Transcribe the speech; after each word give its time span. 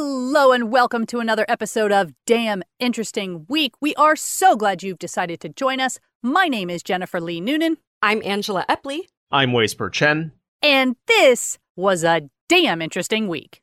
Hello 0.00 0.52
and 0.52 0.70
welcome 0.70 1.06
to 1.06 1.18
another 1.18 1.44
episode 1.48 1.90
of 1.90 2.12
Damn 2.24 2.62
Interesting 2.78 3.46
Week. 3.48 3.72
We 3.80 3.96
are 3.96 4.14
so 4.14 4.54
glad 4.54 4.84
you've 4.84 5.00
decided 5.00 5.40
to 5.40 5.48
join 5.48 5.80
us. 5.80 5.98
My 6.22 6.46
name 6.46 6.70
is 6.70 6.84
Jennifer 6.84 7.20
Lee 7.20 7.40
Noonan, 7.40 7.78
I'm 8.00 8.22
Angela 8.24 8.64
Epley. 8.68 9.00
I'm 9.32 9.50
Waisper 9.50 9.90
Chen. 9.90 10.30
and 10.62 10.94
this 11.08 11.58
was 11.74 12.04
a 12.04 12.30
damn 12.48 12.80
interesting 12.80 13.26
week. 13.26 13.60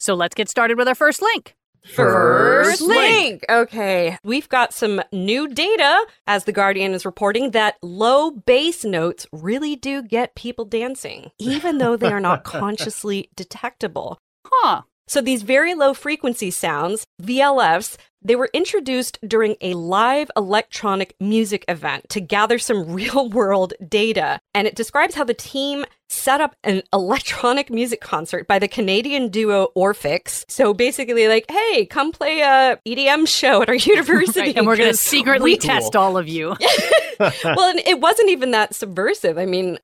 So 0.00 0.14
let's 0.14 0.34
get 0.34 0.48
started 0.48 0.78
with 0.78 0.88
our 0.88 0.94
first 0.94 1.22
link. 1.22 1.54
First 1.84 2.80
link. 2.82 3.44
Okay, 3.48 4.18
we've 4.24 4.48
got 4.48 4.74
some 4.74 5.00
new 5.12 5.48
data, 5.48 6.06
as 6.26 6.44
The 6.44 6.52
Guardian 6.52 6.92
is 6.92 7.06
reporting, 7.06 7.52
that 7.52 7.76
low 7.82 8.30
bass 8.30 8.84
notes 8.84 9.26
really 9.32 9.76
do 9.76 10.02
get 10.02 10.34
people 10.34 10.64
dancing, 10.64 11.30
even 11.38 11.78
though 11.78 11.96
they 11.96 12.12
are 12.12 12.20
not 12.20 12.44
consciously 12.44 13.30
detectable. 13.34 14.18
Huh. 14.46 14.82
So 15.06 15.20
these 15.20 15.42
very 15.42 15.74
low 15.74 15.92
frequency 15.94 16.50
sounds, 16.50 17.04
VLFs, 17.22 17.96
they 18.22 18.36
were 18.36 18.50
introduced 18.52 19.18
during 19.26 19.56
a 19.60 19.74
live 19.74 20.30
electronic 20.36 21.14
music 21.20 21.64
event 21.68 22.08
to 22.10 22.20
gather 22.20 22.58
some 22.58 22.92
real 22.92 23.28
world 23.28 23.72
data. 23.88 24.40
And 24.54 24.66
it 24.66 24.74
describes 24.74 25.14
how 25.14 25.24
the 25.24 25.34
team 25.34 25.84
set 26.08 26.40
up 26.40 26.56
an 26.64 26.82
electronic 26.92 27.70
music 27.70 28.00
concert 28.00 28.46
by 28.48 28.58
the 28.58 28.66
Canadian 28.68 29.28
duo 29.28 29.68
Orphx. 29.76 30.44
So 30.48 30.74
basically 30.74 31.28
like, 31.28 31.44
hey, 31.50 31.86
come 31.86 32.10
play 32.12 32.40
a 32.40 32.78
EDM 32.86 33.28
show 33.28 33.62
at 33.62 33.68
our 33.68 33.74
university. 33.76 34.40
Right, 34.40 34.56
and 34.56 34.66
we're 34.66 34.76
going 34.76 34.90
to 34.90 34.96
secretly 34.96 35.52
we- 35.52 35.58
test 35.58 35.94
all 35.94 36.16
of 36.16 36.26
you. 36.28 36.56
well, 37.18 37.70
and 37.70 37.78
it 37.80 38.00
wasn't 38.00 38.30
even 38.30 38.50
that 38.52 38.74
subversive. 38.74 39.36
I 39.38 39.44
mean, 39.46 39.78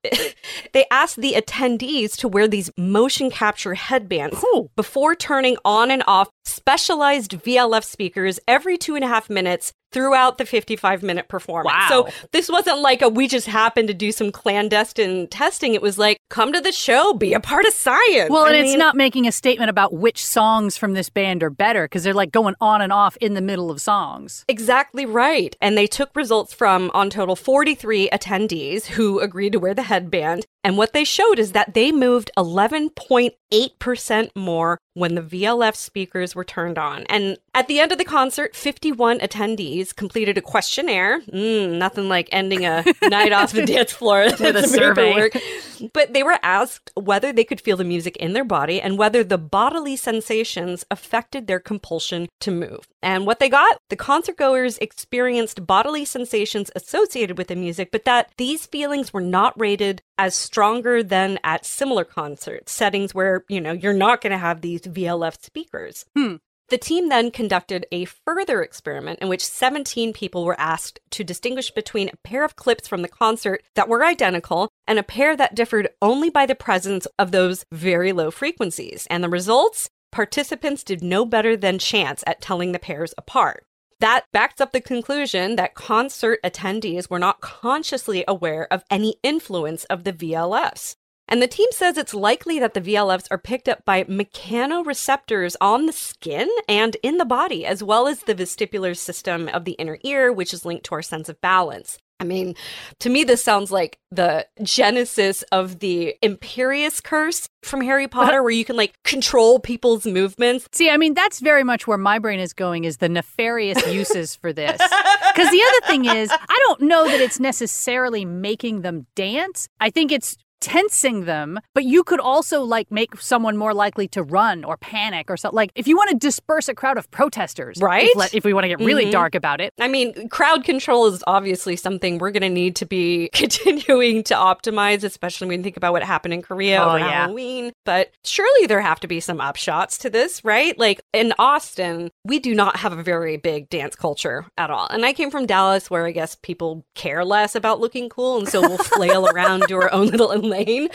they 0.72 0.86
asked 0.90 1.16
the 1.16 1.34
attendees 1.34 2.16
to 2.16 2.28
wear 2.28 2.48
these 2.48 2.70
motion 2.78 3.30
capture 3.30 3.74
headbands 3.74 4.38
Cool. 4.38 4.70
before 4.74 5.14
turning 5.14 5.56
on 5.64 5.90
and 5.90 6.02
off 6.06 6.28
specialized 6.44 7.32
VLF 7.32 7.84
speakers 7.84 8.25
every 8.48 8.76
two 8.76 8.94
and 8.94 9.04
a 9.04 9.08
half 9.08 9.30
minutes 9.30 9.72
throughout 9.96 10.36
the 10.36 10.44
55 10.44 11.02
minute 11.02 11.26
performance. 11.26 11.72
Wow. 11.72 11.88
So 11.88 12.08
this 12.30 12.50
wasn't 12.50 12.80
like 12.80 13.00
a 13.00 13.08
we 13.08 13.26
just 13.26 13.46
happened 13.46 13.88
to 13.88 13.94
do 13.94 14.12
some 14.12 14.30
clandestine 14.30 15.26
testing. 15.28 15.72
It 15.72 15.80
was 15.80 15.96
like, 15.96 16.18
come 16.28 16.52
to 16.52 16.60
the 16.60 16.70
show, 16.70 17.14
be 17.14 17.32
a 17.32 17.40
part 17.40 17.64
of 17.64 17.72
science. 17.72 18.28
Well, 18.28 18.44
I 18.44 18.48
and 18.52 18.56
it's 18.56 18.76
not 18.76 18.94
making 18.94 19.26
a 19.26 19.32
statement 19.32 19.70
about 19.70 19.94
which 19.94 20.22
songs 20.22 20.76
from 20.76 20.92
this 20.92 21.08
band 21.08 21.42
are 21.42 21.48
better 21.48 21.86
because 21.86 22.04
they're 22.04 22.12
like 22.12 22.30
going 22.30 22.56
on 22.60 22.82
and 22.82 22.92
off 22.92 23.16
in 23.22 23.32
the 23.32 23.40
middle 23.40 23.70
of 23.70 23.80
songs. 23.80 24.44
Exactly 24.48 25.06
right. 25.06 25.56
And 25.62 25.78
they 25.78 25.86
took 25.86 26.14
results 26.14 26.52
from, 26.52 26.90
on 26.92 27.08
total, 27.08 27.34
43 27.34 28.10
attendees 28.10 28.84
who 28.84 29.20
agreed 29.20 29.52
to 29.52 29.58
wear 29.58 29.72
the 29.72 29.84
headband. 29.84 30.44
And 30.62 30.76
what 30.76 30.92
they 30.92 31.04
showed 31.04 31.38
is 31.38 31.52
that 31.52 31.74
they 31.74 31.92
moved 31.92 32.30
11.8% 32.36 34.30
more 34.34 34.78
when 34.94 35.14
the 35.14 35.22
VLF 35.22 35.76
speakers 35.76 36.34
were 36.34 36.42
turned 36.42 36.76
on. 36.76 37.04
And 37.04 37.38
at 37.54 37.68
the 37.68 37.78
end 37.78 37.92
of 37.92 37.98
the 37.98 38.04
concert, 38.04 38.56
51 38.56 39.20
attendees 39.20 39.85
completed 39.92 40.38
a 40.38 40.42
questionnaire. 40.42 41.20
Mm, 41.22 41.78
nothing 41.78 42.08
like 42.08 42.28
ending 42.32 42.64
a 42.64 42.84
night 43.02 43.32
off 43.32 43.52
the 43.52 43.64
dance 43.66 43.92
floor 43.92 44.24
With 44.24 44.40
a 44.56 44.66
survey. 44.66 45.12
paperwork. 45.12 45.92
But 45.92 46.12
they 46.14 46.22
were 46.22 46.38
asked 46.42 46.90
whether 46.94 47.32
they 47.32 47.44
could 47.44 47.60
feel 47.60 47.76
the 47.76 47.84
music 47.84 48.16
in 48.16 48.32
their 48.32 48.44
body 48.44 48.80
and 48.80 48.96
whether 48.98 49.22
the 49.22 49.38
bodily 49.38 49.96
sensations 49.96 50.84
affected 50.90 51.46
their 51.46 51.60
compulsion 51.60 52.28
to 52.40 52.50
move. 52.50 52.86
And 53.02 53.26
what 53.26 53.38
they 53.38 53.48
got, 53.48 53.78
the 53.90 53.96
concert 53.96 54.36
goers 54.36 54.78
experienced 54.78 55.66
bodily 55.66 56.04
sensations 56.04 56.70
associated 56.74 57.38
with 57.38 57.48
the 57.48 57.56
music, 57.56 57.90
but 57.92 58.04
that 58.04 58.30
these 58.36 58.66
feelings 58.66 59.12
were 59.12 59.20
not 59.20 59.58
rated 59.60 60.02
as 60.18 60.34
stronger 60.34 61.02
than 61.02 61.38
at 61.44 61.66
similar 61.66 62.04
concert 62.04 62.68
settings 62.68 63.14
where, 63.14 63.44
you 63.48 63.60
know, 63.60 63.72
you're 63.72 63.92
not 63.92 64.20
going 64.22 64.30
to 64.32 64.38
have 64.38 64.60
these 64.62 64.80
VLF 64.80 65.42
speakers. 65.42 66.06
Hmm. 66.16 66.36
The 66.68 66.78
team 66.78 67.08
then 67.08 67.30
conducted 67.30 67.86
a 67.92 68.06
further 68.06 68.60
experiment 68.60 69.20
in 69.20 69.28
which 69.28 69.44
17 69.44 70.12
people 70.12 70.44
were 70.44 70.58
asked 70.58 70.98
to 71.10 71.22
distinguish 71.22 71.70
between 71.70 72.08
a 72.08 72.16
pair 72.24 72.44
of 72.44 72.56
clips 72.56 72.88
from 72.88 73.02
the 73.02 73.08
concert 73.08 73.62
that 73.76 73.88
were 73.88 74.04
identical 74.04 74.68
and 74.86 74.98
a 74.98 75.04
pair 75.04 75.36
that 75.36 75.54
differed 75.54 75.90
only 76.02 76.28
by 76.28 76.44
the 76.44 76.56
presence 76.56 77.06
of 77.20 77.30
those 77.30 77.64
very 77.70 78.12
low 78.12 78.32
frequencies. 78.32 79.06
And 79.10 79.22
the 79.22 79.28
results? 79.28 79.88
Participants 80.10 80.82
did 80.82 81.04
no 81.04 81.24
better 81.24 81.56
than 81.56 81.78
chance 81.78 82.24
at 82.26 82.40
telling 82.40 82.72
the 82.72 82.80
pairs 82.80 83.14
apart. 83.16 83.64
That 84.00 84.24
backs 84.32 84.60
up 84.60 84.72
the 84.72 84.80
conclusion 84.80 85.56
that 85.56 85.74
concert 85.74 86.40
attendees 86.42 87.08
were 87.08 87.18
not 87.20 87.40
consciously 87.40 88.24
aware 88.26 88.66
of 88.72 88.84
any 88.90 89.16
influence 89.22 89.84
of 89.84 90.02
the 90.02 90.12
VLFs. 90.12 90.96
And 91.28 91.42
the 91.42 91.48
team 91.48 91.68
says 91.72 91.96
it's 91.96 92.14
likely 92.14 92.58
that 92.60 92.74
the 92.74 92.80
VLFs 92.80 93.26
are 93.30 93.38
picked 93.38 93.68
up 93.68 93.84
by 93.84 94.04
mechanoreceptors 94.04 95.56
on 95.60 95.86
the 95.86 95.92
skin 95.92 96.48
and 96.68 96.96
in 97.02 97.18
the 97.18 97.24
body, 97.24 97.66
as 97.66 97.82
well 97.82 98.06
as 98.06 98.20
the 98.20 98.34
vestibular 98.34 98.96
system 98.96 99.48
of 99.48 99.64
the 99.64 99.72
inner 99.72 99.98
ear, 100.04 100.32
which 100.32 100.54
is 100.54 100.64
linked 100.64 100.84
to 100.86 100.94
our 100.94 101.02
sense 101.02 101.28
of 101.28 101.40
balance. 101.40 101.98
I 102.18 102.24
mean, 102.24 102.54
to 103.00 103.10
me, 103.10 103.24
this 103.24 103.44
sounds 103.44 103.70
like 103.70 103.98
the 104.10 104.46
genesis 104.62 105.42
of 105.52 105.80
the 105.80 106.14
Imperious 106.22 107.00
curse 107.00 107.48
from 107.62 107.82
Harry 107.82 108.08
Potter, 108.08 108.42
where 108.42 108.52
you 108.52 108.64
can 108.64 108.76
like 108.76 108.94
control 109.02 109.58
people's 109.58 110.06
movements. 110.06 110.66
See, 110.72 110.88
I 110.88 110.96
mean, 110.96 111.12
that's 111.12 111.40
very 111.40 111.62
much 111.62 111.86
where 111.86 111.98
my 111.98 112.18
brain 112.18 112.40
is 112.40 112.54
going 112.54 112.84
is 112.84 112.98
the 112.98 113.10
nefarious 113.10 113.86
uses 113.92 114.34
for 114.34 114.52
this. 114.52 114.80
Because 114.80 115.50
the 115.50 115.62
other 115.62 115.86
thing 115.86 116.06
is, 116.06 116.30
I 116.30 116.58
don't 116.66 116.82
know 116.82 117.06
that 117.06 117.20
it's 117.20 117.38
necessarily 117.38 118.24
making 118.24 118.80
them 118.80 119.06
dance. 119.14 119.68
I 119.78 119.90
think 119.90 120.10
it's 120.10 120.38
tensing 120.60 121.24
them, 121.24 121.58
but 121.74 121.84
you 121.84 122.02
could 122.02 122.20
also 122.20 122.62
like 122.62 122.90
make 122.90 123.20
someone 123.20 123.56
more 123.56 123.74
likely 123.74 124.08
to 124.08 124.22
run 124.22 124.64
or 124.64 124.76
panic 124.76 125.30
or 125.30 125.36
something. 125.36 125.56
Like 125.56 125.70
if 125.74 125.86
you 125.86 125.96
want 125.96 126.10
to 126.10 126.16
disperse 126.16 126.68
a 126.68 126.74
crowd 126.74 126.98
of 126.98 127.10
protesters, 127.10 127.78
Right? 127.80 128.08
If, 128.08 128.16
let- 128.16 128.34
if 128.34 128.44
we 128.44 128.52
want 128.52 128.64
to 128.64 128.68
get 128.68 128.80
really 128.80 129.06
Mhm. 129.06 129.10
dark 129.12 129.34
about 129.34 129.60
it. 129.60 129.72
I 129.80 129.88
mean, 129.88 130.28
crowd 130.28 130.64
control 130.64 131.06
is 131.06 131.22
obviously 131.26 131.76
something 131.76 132.18
we're 132.18 132.30
going 132.30 132.42
to 132.42 132.48
need 132.48 132.76
to 132.76 132.86
be 132.86 133.28
continuing 133.34 134.22
to 134.24 134.34
optimize, 134.34 135.04
especially 135.04 135.48
when 135.48 135.60
you 135.60 135.64
think 135.64 135.76
about 135.76 135.92
what 135.92 136.02
happened 136.02 136.34
in 136.34 136.42
Korea 136.42 136.82
Oh, 136.82 136.88
over 136.90 136.98
yeah. 136.98 137.10
Halloween. 137.24 137.72
But 137.84 138.10
surely 138.24 138.66
there 138.66 138.80
have 138.80 139.00
to 139.00 139.06
be 139.08 139.20
some 139.20 139.38
upshots 139.38 139.98
to 140.00 140.10
this, 140.10 140.44
right? 140.44 140.78
Like 140.78 141.00
in 141.12 141.32
Austin, 141.38 142.10
we 142.24 142.38
do 142.38 142.54
not 142.54 142.76
have 142.76 142.92
a 142.92 143.02
very 143.02 143.36
big 143.36 143.68
dance 143.70 143.94
culture 143.96 144.46
at 144.56 144.70
all. 144.70 144.86
And 144.90 145.04
I 145.04 145.12
came 145.12 145.30
from 145.30 145.46
Dallas, 145.46 145.90
where 145.90 146.06
I 146.06 146.10
guess 146.12 146.36
people 146.42 146.84
care 146.94 147.24
less 147.24 147.54
about 147.54 147.80
looking 147.80 148.08
cool, 148.08 148.38
and 148.38 148.48
so 148.48 148.60
we'll 148.60 148.78
flail 148.96 149.26
around, 149.28 149.64
do 149.68 149.76
our 149.76 149.92
own 149.92 150.06
little 150.08 150.30
lane. 150.48 150.88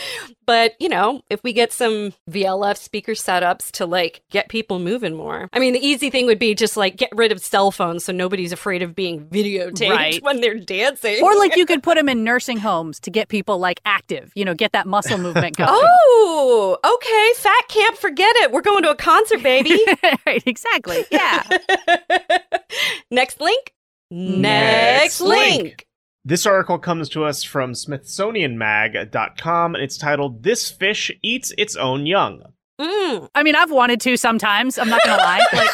But 0.46 0.76
you 0.80 0.90
know, 0.90 1.22
if 1.30 1.44
we 1.44 1.54
get 1.54 1.72
some 1.72 2.14
VLF 2.30 2.78
speaker 2.78 3.14
setups 3.14 3.72
to 3.74 3.86
like 3.86 4.22
get 4.32 4.50
people 4.50 4.80
moving 4.80 5.16
more, 5.16 5.50
I 5.54 5.60
mean, 5.60 5.74
the 5.74 5.86
easy 5.86 6.10
thing 6.10 6.26
would 6.26 6.40
be 6.40 6.56
just 6.56 6.76
like 6.78 6.98
get 6.98 7.10
rid 7.16 7.32
of 7.32 7.40
cell 7.44 7.72
phones 7.72 8.04
so 8.06 8.12
nobody's 8.12 8.52
afraid 8.52 8.82
of 8.82 8.96
being 8.96 9.26
videotaped 9.28 9.90
Right. 9.90 10.24
when 10.24 10.42
they're 10.42 10.60
dancing. 10.60 11.24
Or 11.24 11.36
like 11.36 11.56
you 11.56 11.66
could 11.72 11.84
put 11.84 11.98
them 11.98 12.10
in 12.10 12.24
nursing 12.24 12.58
homes 12.58 13.00
to 13.02 13.12
get 13.12 13.28
people 13.30 13.58
like 13.60 13.80
active, 13.86 14.32
you 14.36 14.44
know, 14.46 14.54
get 14.54 14.72
that 14.74 14.88
muscle 14.88 15.18
movement 15.18 15.58
going. 15.58 15.70
Oh, 15.72 16.78
okay. 16.84 17.42
Fat 17.42 17.68
camp, 17.68 17.98
forget 17.98 18.36
it. 18.38 18.52
We're 18.52 18.62
going 18.62 18.84
to 18.84 18.92
a 18.92 18.96
concert, 18.96 19.42
baby. 19.44 19.80
right, 20.26 20.44
exactly. 20.46 21.06
Yeah. 21.12 21.44
Next 23.10 23.40
link. 23.40 23.74
Next 24.10 25.22
link. 25.22 25.86
This 26.24 26.46
article 26.46 26.78
comes 26.78 27.10
to 27.10 27.26
us 27.26 27.44
from 27.44 27.74
SmithsonianMag.com 27.74 29.76
and 29.76 29.84
it's 29.84 29.98
titled 29.98 30.44
This 30.44 30.70
Fish 30.70 31.12
Eats 31.24 31.52
Its 31.58 31.76
Own 31.76 32.06
Young. 32.06 32.44
Mm. 32.80 33.28
I 33.34 33.42
mean, 33.42 33.56
I've 33.56 33.72
wanted 33.72 34.00
to 34.02 34.16
sometimes. 34.18 34.78
I'm 34.78 34.90
not 34.90 35.04
going 35.04 35.18
to 35.18 35.24
lie. 35.24 35.42
Like, 35.54 35.74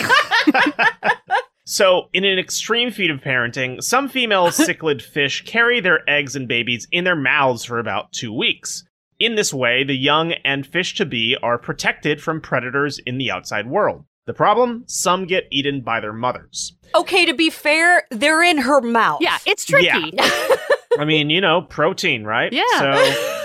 So, 1.69 2.07
in 2.13 2.23
an 2.23 2.39
extreme 2.39 2.91
feat 2.91 3.11
of 3.11 3.19
parenting, 3.19 3.83
some 3.83 4.07
female 4.07 4.47
cichlid 4.51 5.01
fish 5.01 5.43
carry 5.43 5.81
their 5.81 6.09
eggs 6.09 6.33
and 6.33 6.47
babies 6.47 6.87
in 6.93 7.03
their 7.03 7.17
mouths 7.17 7.65
for 7.65 7.77
about 7.77 8.13
two 8.13 8.31
weeks. 8.31 8.85
In 9.19 9.35
this 9.35 9.53
way, 9.53 9.83
the 9.83 9.97
young 9.97 10.31
and 10.45 10.65
fish 10.65 10.95
to 10.95 11.05
be 11.05 11.35
are 11.43 11.57
protected 11.57 12.23
from 12.23 12.39
predators 12.39 12.99
in 12.99 13.17
the 13.17 13.31
outside 13.31 13.67
world. 13.67 14.05
The 14.27 14.33
problem? 14.33 14.83
Some 14.87 15.25
get 15.25 15.45
eaten 15.51 15.81
by 15.81 16.01
their 16.01 16.11
mothers. 16.11 16.75
Okay, 16.93 17.25
to 17.25 17.33
be 17.33 17.49
fair, 17.49 18.05
they're 18.11 18.43
in 18.43 18.57
her 18.57 18.81
mouth. 18.81 19.21
yeah, 19.21 19.37
it's 19.45 19.63
tricky. 19.65 20.11
Yeah. 20.13 20.55
I 20.99 21.05
mean, 21.05 21.29
you 21.29 21.39
know, 21.39 21.61
protein, 21.61 22.25
right? 22.25 22.51
Yeah. 22.51 22.63
So, 22.77 23.37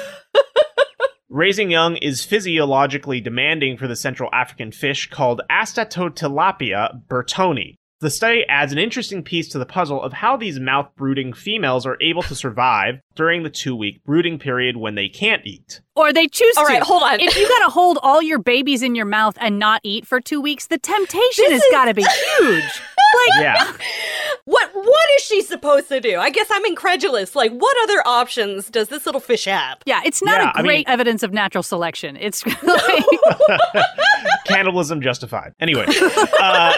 raising 1.30 1.70
young 1.70 1.96
is 1.96 2.24
physiologically 2.24 3.20
demanding 3.20 3.76
for 3.76 3.86
the 3.86 3.94
Central 3.94 4.28
African 4.32 4.72
fish 4.72 5.08
called 5.08 5.40
Astatotilapia 5.50 7.02
burtoni. 7.08 7.76
The 8.02 8.10
study 8.10 8.44
adds 8.48 8.72
an 8.72 8.78
interesting 8.78 9.22
piece 9.22 9.48
to 9.50 9.58
the 9.58 9.64
puzzle 9.64 10.02
of 10.02 10.12
how 10.12 10.36
these 10.36 10.58
mouth 10.58 10.88
brooding 10.96 11.32
females 11.32 11.86
are 11.86 11.96
able 12.00 12.22
to 12.24 12.34
survive 12.34 13.00
during 13.14 13.44
the 13.44 13.48
two 13.50 13.74
week 13.76 14.02
brooding 14.04 14.38
period 14.40 14.76
when 14.76 14.96
they 14.96 15.08
can't 15.08 15.46
eat. 15.46 15.80
Or 15.94 16.12
they 16.12 16.26
choose 16.26 16.56
All 16.56 16.66
to. 16.66 16.72
right, 16.72 16.82
hold 16.82 17.02
on. 17.04 17.20
If 17.20 17.36
you 17.36 17.48
gotta 17.48 17.70
hold 17.70 17.98
all 18.02 18.20
your 18.20 18.38
babies 18.40 18.82
in 18.82 18.94
your 18.96 19.04
mouth 19.06 19.36
and 19.40 19.58
not 19.58 19.80
eat 19.84 20.06
for 20.06 20.20
two 20.20 20.40
weeks, 20.40 20.66
the 20.66 20.78
temptation 20.78 21.44
This 21.44 21.52
has 21.52 21.62
is- 21.62 21.68
gotta 21.70 21.94
be 21.94 22.04
huge. 22.38 22.64
Like, 23.14 23.42
Yeah. 23.42 23.72
What 24.46 24.70
what 24.74 25.06
is 25.16 25.22
she 25.22 25.42
supposed 25.42 25.88
to 25.88 26.00
do? 26.00 26.18
I 26.18 26.30
guess 26.30 26.48
I'm 26.50 26.64
incredulous. 26.64 27.36
Like, 27.36 27.52
what 27.52 27.76
other 27.84 28.02
options 28.08 28.68
does 28.70 28.88
this 28.88 29.04
little 29.06 29.20
fish 29.20 29.44
have? 29.44 29.78
yeah, 29.86 30.00
it's 30.04 30.20
not 30.22 30.40
Yeah, 30.40 30.50
a 30.50 30.58
I 30.58 30.62
great 30.62 30.86
mean- 30.88 30.92
evidence 30.94 31.22
of 31.22 31.32
natural 31.32 31.62
selection. 31.62 32.16
It's 32.16 32.44
like, 32.62 33.04
Cannibalism 34.46 35.00
justified. 35.02 35.52
Anyway, 35.60 35.84
uh, 36.40 36.72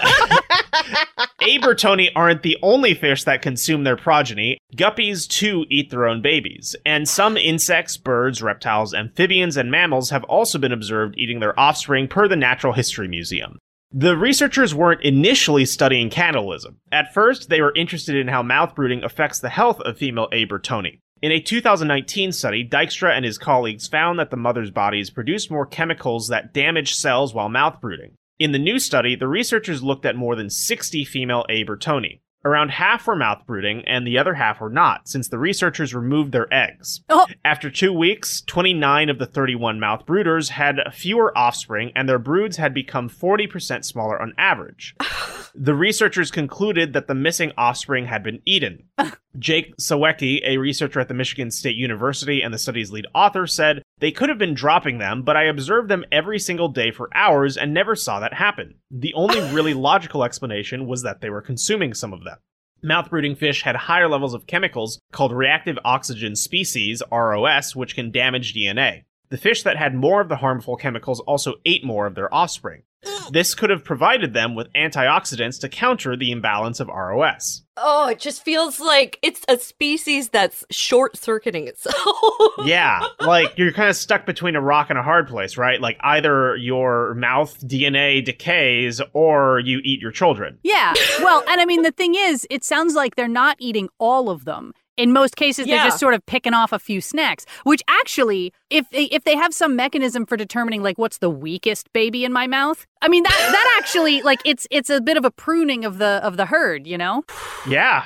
A. 1.42 1.58
burtoni 1.58 2.10
aren't 2.14 2.42
the 2.42 2.56
only 2.62 2.94
fish 2.94 3.24
that 3.24 3.42
consume 3.42 3.84
their 3.84 3.96
progeny. 3.96 4.58
Guppies 4.76 5.28
too 5.28 5.66
eat 5.70 5.90
their 5.90 6.06
own 6.06 6.22
babies, 6.22 6.74
and 6.86 7.08
some 7.08 7.36
insects, 7.36 7.96
birds, 7.96 8.42
reptiles, 8.42 8.94
amphibians, 8.94 9.56
and 9.56 9.70
mammals 9.70 10.10
have 10.10 10.24
also 10.24 10.58
been 10.58 10.72
observed 10.72 11.14
eating 11.18 11.40
their 11.40 11.58
offspring 11.58 12.08
per 12.08 12.28
the 12.28 12.36
Natural 12.36 12.72
History 12.72 13.08
Museum. 13.08 13.58
The 13.92 14.16
researchers 14.16 14.74
weren't 14.74 15.02
initially 15.02 15.64
studying 15.64 16.10
cannibalism. 16.10 16.78
At 16.90 17.14
first, 17.14 17.48
they 17.48 17.60
were 17.60 17.74
interested 17.76 18.16
in 18.16 18.26
how 18.26 18.42
mouth 18.42 18.74
brooding 18.74 19.04
affects 19.04 19.38
the 19.38 19.50
health 19.50 19.80
of 19.80 19.98
female 19.98 20.28
A. 20.32 20.46
burtoni. 20.46 20.98
In 21.22 21.30
a 21.30 21.40
2019 21.40 22.32
study, 22.32 22.68
Dijkstra 22.68 23.16
and 23.16 23.24
his 23.24 23.38
colleagues 23.38 23.86
found 23.86 24.18
that 24.18 24.30
the 24.30 24.36
mother's 24.36 24.70
bodies 24.70 25.10
produced 25.10 25.50
more 25.50 25.64
chemicals 25.64 26.28
that 26.28 26.52
damage 26.52 26.94
cells 26.94 27.32
while 27.32 27.48
mouth 27.48 27.80
brooding. 27.80 28.16
In 28.38 28.50
the 28.50 28.58
new 28.58 28.80
study, 28.80 29.14
the 29.14 29.28
researchers 29.28 29.82
looked 29.82 30.04
at 30.04 30.16
more 30.16 30.34
than 30.34 30.50
60 30.50 31.04
female 31.04 31.44
A. 31.48 31.64
burtoni. 31.64 32.20
Around 32.44 32.72
half 32.72 33.06
were 33.06 33.16
mouth 33.16 33.46
brooding, 33.46 33.84
and 33.86 34.06
the 34.06 34.18
other 34.18 34.34
half 34.34 34.60
were 34.60 34.68
not, 34.68 35.08
since 35.08 35.28
the 35.28 35.38
researchers 35.38 35.94
removed 35.94 36.32
their 36.32 36.52
eggs. 36.52 37.00
Oh. 37.08 37.26
After 37.42 37.70
two 37.70 37.92
weeks, 37.92 38.42
29 38.42 39.08
of 39.08 39.18
the 39.18 39.24
31 39.24 39.80
mouth 39.80 40.04
brooders 40.04 40.50
had 40.50 40.76
fewer 40.92 41.36
offspring, 41.38 41.92
and 41.94 42.06
their 42.06 42.18
broods 42.18 42.58
had 42.58 42.74
become 42.74 43.08
40% 43.08 43.84
smaller 43.84 44.20
on 44.20 44.34
average. 44.36 44.94
the 45.54 45.74
researchers 45.74 46.30
concluded 46.30 46.92
that 46.92 47.06
the 47.06 47.14
missing 47.14 47.52
offspring 47.56 48.06
had 48.06 48.22
been 48.22 48.42
eaten. 48.44 48.88
Jake 49.38 49.76
Sawecki, 49.76 50.40
a 50.44 50.58
researcher 50.58 51.00
at 51.00 51.08
the 51.08 51.14
Michigan 51.14 51.50
State 51.50 51.76
University 51.76 52.42
and 52.42 52.54
the 52.54 52.58
study's 52.58 52.92
lead 52.92 53.06
author, 53.14 53.46
said, 53.46 53.82
They 53.98 54.12
could 54.12 54.28
have 54.28 54.38
been 54.38 54.54
dropping 54.54 54.98
them, 54.98 55.22
but 55.22 55.36
I 55.36 55.44
observed 55.44 55.88
them 55.88 56.04
every 56.12 56.38
single 56.38 56.68
day 56.68 56.90
for 56.90 57.08
hours 57.14 57.56
and 57.56 57.74
never 57.74 57.96
saw 57.96 58.20
that 58.20 58.34
happen. 58.34 58.74
The 58.90 59.14
only 59.14 59.40
really 59.52 59.74
logical 59.74 60.24
explanation 60.24 60.86
was 60.86 61.02
that 61.02 61.20
they 61.20 61.30
were 61.30 61.42
consuming 61.42 61.94
some 61.94 62.12
of 62.12 62.24
them. 62.24 62.38
Mouth 62.82 63.10
brooding 63.10 63.34
fish 63.34 63.62
had 63.62 63.76
higher 63.76 64.08
levels 64.08 64.34
of 64.34 64.46
chemicals 64.46 65.00
called 65.10 65.32
reactive 65.32 65.78
oxygen 65.84 66.36
species, 66.36 67.02
ROS, 67.10 67.74
which 67.74 67.94
can 67.94 68.10
damage 68.10 68.54
DNA. 68.54 69.04
The 69.30 69.38
fish 69.38 69.62
that 69.62 69.78
had 69.78 69.94
more 69.94 70.20
of 70.20 70.28
the 70.28 70.36
harmful 70.36 70.76
chemicals 70.76 71.18
also 71.20 71.54
ate 71.64 71.82
more 71.82 72.06
of 72.06 72.14
their 72.14 72.32
offspring. 72.32 72.82
This 73.30 73.54
could 73.54 73.70
have 73.70 73.84
provided 73.84 74.34
them 74.34 74.54
with 74.54 74.72
antioxidants 74.74 75.60
to 75.60 75.68
counter 75.68 76.16
the 76.16 76.30
imbalance 76.30 76.80
of 76.80 76.88
ROS. 76.88 77.62
Oh, 77.76 78.08
it 78.08 78.20
just 78.20 78.44
feels 78.44 78.78
like 78.78 79.18
it's 79.22 79.42
a 79.48 79.58
species 79.58 80.28
that's 80.28 80.64
short 80.70 81.16
circuiting 81.16 81.66
itself. 81.66 81.96
yeah, 82.64 83.02
like 83.20 83.56
you're 83.56 83.72
kind 83.72 83.88
of 83.88 83.96
stuck 83.96 84.26
between 84.26 84.54
a 84.54 84.60
rock 84.60 84.90
and 84.90 84.98
a 84.98 85.02
hard 85.02 85.26
place, 85.26 85.56
right? 85.56 85.80
Like 85.80 85.96
either 86.00 86.56
your 86.56 87.14
mouth 87.14 87.58
DNA 87.66 88.24
decays 88.24 89.00
or 89.12 89.58
you 89.58 89.80
eat 89.82 90.00
your 90.00 90.12
children. 90.12 90.58
yeah. 90.62 90.94
Well, 91.20 91.42
and 91.48 91.60
I 91.60 91.64
mean, 91.64 91.82
the 91.82 91.92
thing 91.92 92.14
is, 92.14 92.46
it 92.50 92.62
sounds 92.62 92.94
like 92.94 93.16
they're 93.16 93.26
not 93.26 93.56
eating 93.58 93.88
all 93.98 94.30
of 94.30 94.44
them. 94.44 94.72
In 94.96 95.12
most 95.12 95.36
cases, 95.36 95.66
they're 95.66 95.84
just 95.84 95.98
sort 95.98 96.14
of 96.14 96.24
picking 96.26 96.54
off 96.54 96.72
a 96.72 96.78
few 96.78 97.00
snacks. 97.00 97.44
Which 97.64 97.82
actually, 97.88 98.52
if 98.70 98.88
they, 98.90 99.04
if 99.04 99.24
they 99.24 99.36
have 99.36 99.52
some 99.52 99.74
mechanism 99.76 100.24
for 100.26 100.36
determining 100.36 100.82
like 100.82 100.98
what's 100.98 101.18
the 101.18 101.30
weakest 101.30 101.92
baby 101.92 102.24
in 102.24 102.32
my 102.32 102.46
mouth, 102.46 102.86
I 103.02 103.08
mean 103.08 103.24
that 103.24 103.30
that 103.30 103.76
actually 103.78 104.22
like 104.22 104.40
it's 104.44 104.66
it's 104.70 104.90
a 104.90 105.00
bit 105.00 105.16
of 105.16 105.24
a 105.24 105.30
pruning 105.30 105.84
of 105.84 105.98
the 105.98 106.20
of 106.22 106.36
the 106.36 106.46
herd, 106.46 106.86
you 106.86 106.98
know? 106.98 107.24
Yeah. 107.66 108.04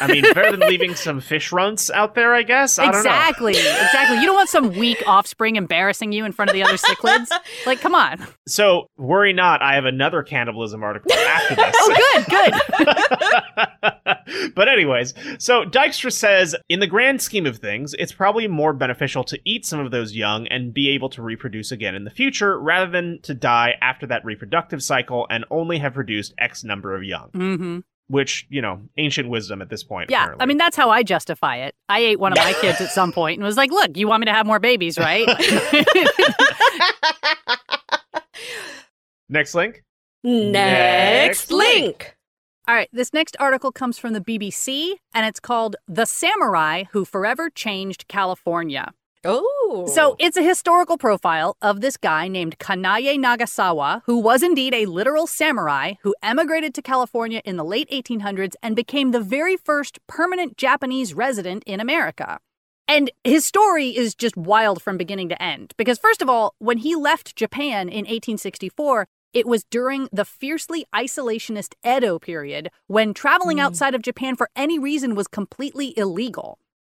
I 0.00 0.06
mean, 0.06 0.22
better 0.34 0.56
than 0.56 0.68
leaving 0.68 0.94
some 0.94 1.20
fish 1.20 1.52
runts 1.52 1.90
out 1.90 2.14
there, 2.14 2.34
I 2.34 2.42
guess. 2.42 2.78
I 2.78 2.84
don't 2.84 2.92
know. 2.92 2.98
exactly, 2.98 3.52
exactly. 3.52 4.20
You 4.20 4.26
don't 4.26 4.36
want 4.36 4.48
some 4.48 4.76
weak 4.76 5.02
offspring 5.06 5.56
embarrassing 5.56 6.12
you 6.12 6.24
in 6.24 6.32
front 6.32 6.50
of 6.50 6.54
the 6.54 6.62
other 6.62 6.76
cichlids. 6.76 7.30
Like, 7.66 7.80
come 7.80 7.94
on. 7.94 8.26
So, 8.46 8.88
worry 8.96 9.32
not, 9.32 9.62
I 9.62 9.74
have 9.74 9.84
another 9.84 10.22
cannibalism 10.22 10.82
article 10.82 11.12
after 11.12 11.54
this. 11.54 11.74
Oh, 11.78 12.14
good, 12.14 12.26
good. 12.26 12.52
but 14.54 14.68
anyways, 14.68 15.14
so 15.38 15.64
Dijkstra 15.64 16.12
says, 16.12 16.54
in 16.68 16.80
the 16.80 16.86
grand 16.86 17.22
scheme 17.22 17.46
of 17.46 17.58
things, 17.58 17.94
it's 17.98 18.12
probably 18.12 18.48
more 18.48 18.72
beneficial 18.72 19.24
to 19.24 19.38
eat 19.44 19.66
some 19.66 19.80
of 19.80 19.90
those 19.90 20.14
young 20.14 20.46
and 20.48 20.72
be 20.72 20.90
able 20.90 21.08
to 21.10 21.22
reproduce 21.22 21.72
again 21.72 21.94
in 21.94 22.04
the 22.04 22.10
future, 22.10 22.58
rather 22.58 22.90
than 22.90 23.20
to 23.22 23.34
die 23.34 23.74
after 23.80 24.06
that 24.06 24.24
reproductive 24.24 24.82
cycle 24.82 25.26
and 25.30 25.44
only 25.50 25.78
have 25.78 25.94
produced 25.94 26.34
X 26.38 26.64
number 26.64 26.94
of 26.94 27.02
young. 27.02 27.30
hmm 27.32 27.78
Which, 28.08 28.46
you 28.48 28.62
know, 28.62 28.80
ancient 28.96 29.28
wisdom 29.28 29.60
at 29.60 29.68
this 29.68 29.84
point. 29.84 30.10
Yeah, 30.10 30.22
apparently. 30.22 30.42
I 30.42 30.46
mean 30.46 30.56
that's 30.56 30.76
how 30.76 30.88
I 30.90 31.02
justify 31.02 31.56
it. 31.56 31.74
I 31.88 32.00
ate 32.00 32.18
one 32.18 32.32
of 32.32 32.38
my 32.38 32.54
kids 32.60 32.80
at 32.80 32.90
some 32.90 33.12
point 33.12 33.38
and 33.38 33.44
was 33.44 33.56
like, 33.56 33.70
"Look, 33.70 33.96
you 33.96 34.08
want 34.08 34.20
me 34.20 34.26
to 34.26 34.32
have 34.32 34.46
more 34.46 34.58
babies, 34.58 34.98
right?" 34.98 35.28
Next 39.28 39.54
link. 39.54 39.84
Next 40.24 40.52
Next 40.52 41.50
link. 41.50 42.16
All 42.66 42.74
right, 42.74 42.88
this 42.92 43.12
next 43.14 43.36
article 43.38 43.72
comes 43.72 43.98
from 43.98 44.12
the 44.12 44.20
BBC 44.20 44.94
and 45.14 45.26
it's 45.26 45.40
called 45.40 45.76
"The 45.86 46.06
Samurai 46.06 46.84
Who 46.92 47.04
Forever 47.04 47.50
Changed 47.50 48.08
California." 48.08 48.92
Oh. 49.24 49.57
So 49.86 50.16
it's 50.18 50.36
a 50.36 50.42
historical 50.42 50.96
profile 50.96 51.56
of 51.60 51.80
this 51.80 51.96
guy 51.96 52.26
named 52.28 52.58
Kanaye 52.58 53.18
Nagasawa, 53.18 54.02
who 54.06 54.18
was 54.18 54.42
indeed 54.42 54.74
a 54.74 54.86
literal 54.86 55.26
samurai 55.26 55.94
who 56.02 56.14
emigrated 56.22 56.74
to 56.74 56.82
California 56.82 57.42
in 57.44 57.56
the 57.56 57.64
late 57.64 57.90
1800s 57.90 58.54
and 58.62 58.74
became 58.74 59.10
the 59.10 59.20
very 59.20 59.56
first 59.56 59.98
permanent 60.06 60.56
Japanese 60.56 61.12
resident 61.12 61.62
in 61.66 61.80
America. 61.80 62.38
And 62.86 63.10
his 63.22 63.44
story 63.44 63.94
is 63.94 64.14
just 64.14 64.36
wild 64.38 64.80
from 64.80 64.96
beginning 64.96 65.28
to 65.28 65.42
end. 65.42 65.74
Because, 65.76 65.98
first 65.98 66.22
of 66.22 66.30
all, 66.30 66.54
when 66.58 66.78
he 66.78 66.96
left 66.96 67.36
Japan 67.36 67.90
in 67.90 68.06
1864, 68.06 69.06
it 69.34 69.46
was 69.46 69.64
during 69.64 70.08
the 70.10 70.24
fiercely 70.24 70.86
isolationist 70.94 71.74
Edo 71.86 72.18
period 72.18 72.70
when 72.86 73.12
traveling 73.12 73.58
mm. 73.58 73.62
outside 73.62 73.94
of 73.94 74.00
Japan 74.00 74.36
for 74.36 74.48
any 74.56 74.78
reason 74.78 75.14
was 75.14 75.28
completely 75.28 75.92
illegal. 75.98 76.58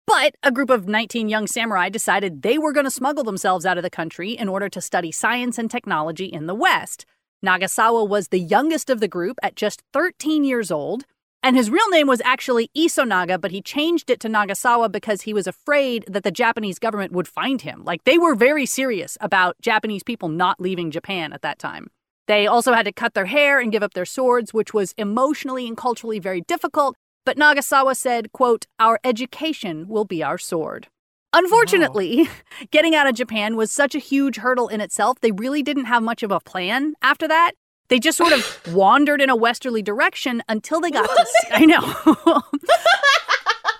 But 0.08 0.36
a 0.42 0.50
group 0.50 0.70
of 0.70 0.88
19 0.88 1.28
young 1.28 1.46
samurai 1.46 1.90
decided 1.90 2.40
they 2.40 2.56
were 2.56 2.72
going 2.72 2.86
to 2.86 2.90
smuggle 2.90 3.24
themselves 3.24 3.66
out 3.66 3.76
of 3.76 3.82
the 3.82 3.90
country 3.90 4.30
in 4.30 4.48
order 4.48 4.70
to 4.70 4.80
study 4.80 5.12
science 5.12 5.58
and 5.58 5.70
technology 5.70 6.24
in 6.24 6.46
the 6.46 6.54
West. 6.54 7.04
Nagasawa 7.44 8.08
was 8.08 8.28
the 8.28 8.40
youngest 8.40 8.88
of 8.88 9.00
the 9.00 9.06
group 9.06 9.36
at 9.42 9.54
just 9.54 9.82
13 9.92 10.44
years 10.44 10.70
old, 10.70 11.04
and 11.42 11.56
his 11.56 11.68
real 11.68 11.90
name 11.90 12.06
was 12.06 12.22
actually 12.24 12.70
Isonaga, 12.74 13.38
but 13.38 13.50
he 13.50 13.60
changed 13.60 14.08
it 14.08 14.18
to 14.20 14.30
Nagasawa 14.30 14.90
because 14.90 15.22
he 15.22 15.34
was 15.34 15.46
afraid 15.46 16.06
that 16.08 16.22
the 16.24 16.30
Japanese 16.30 16.78
government 16.78 17.12
would 17.12 17.28
find 17.28 17.60
him. 17.60 17.84
Like, 17.84 18.04
they 18.04 18.16
were 18.16 18.34
very 18.34 18.64
serious 18.64 19.18
about 19.20 19.60
Japanese 19.60 20.02
people 20.02 20.30
not 20.30 20.58
leaving 20.58 20.90
Japan 20.90 21.34
at 21.34 21.42
that 21.42 21.58
time. 21.58 21.88
They 22.28 22.46
also 22.46 22.72
had 22.72 22.86
to 22.86 22.92
cut 22.92 23.12
their 23.12 23.26
hair 23.26 23.60
and 23.60 23.70
give 23.70 23.82
up 23.82 23.92
their 23.92 24.06
swords, 24.06 24.54
which 24.54 24.72
was 24.72 24.94
emotionally 24.96 25.68
and 25.68 25.76
culturally 25.76 26.18
very 26.18 26.40
difficult. 26.40 26.96
But 27.24 27.36
Nagasawa 27.36 27.96
said, 27.96 28.32
quote, 28.32 28.66
Our 28.78 28.98
education 29.04 29.88
will 29.88 30.04
be 30.04 30.22
our 30.22 30.38
sword. 30.38 30.88
Unfortunately, 31.32 32.28
getting 32.70 32.94
out 32.94 33.06
of 33.06 33.14
Japan 33.14 33.56
was 33.56 33.70
such 33.70 33.94
a 33.94 33.98
huge 33.98 34.38
hurdle 34.38 34.68
in 34.68 34.80
itself, 34.80 35.20
they 35.20 35.32
really 35.32 35.62
didn't 35.62 35.84
have 35.84 36.02
much 36.02 36.22
of 36.22 36.30
a 36.30 36.40
plan 36.40 36.94
after 37.02 37.28
that. 37.28 37.52
They 37.88 37.98
just 37.98 38.18
sort 38.18 38.32
of 38.32 38.60
wandered 38.74 39.20
in 39.20 39.30
a 39.30 39.36
westerly 39.36 39.82
direction 39.82 40.42
until 40.48 40.80
they 40.80 40.90
got 40.90 41.08
to. 41.08 41.26
I 41.52 41.64
know. 41.64 42.42